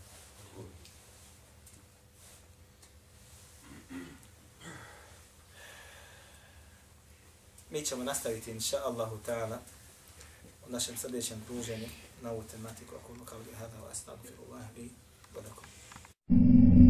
Mi 7.71 7.85
ćemo 7.85 8.03
nastaviti, 8.03 8.51
inša 8.51 8.77
Allahu 8.85 9.17
ta'ala, 9.27 9.57
u 10.67 10.71
našem 10.71 10.97
sljedećem 10.97 11.41
pruženju 11.47 11.87
na 12.21 12.31
ovu 12.31 12.43
tematiku. 12.51 12.95
Ako 12.95 13.13
ono 13.13 13.25
kao 13.25 13.39
li 13.39 13.55
hada, 13.59 13.77
wa 13.77 13.91
astagfirullahi, 13.91 14.89
wa 15.35 15.43
lakum. 15.47 16.88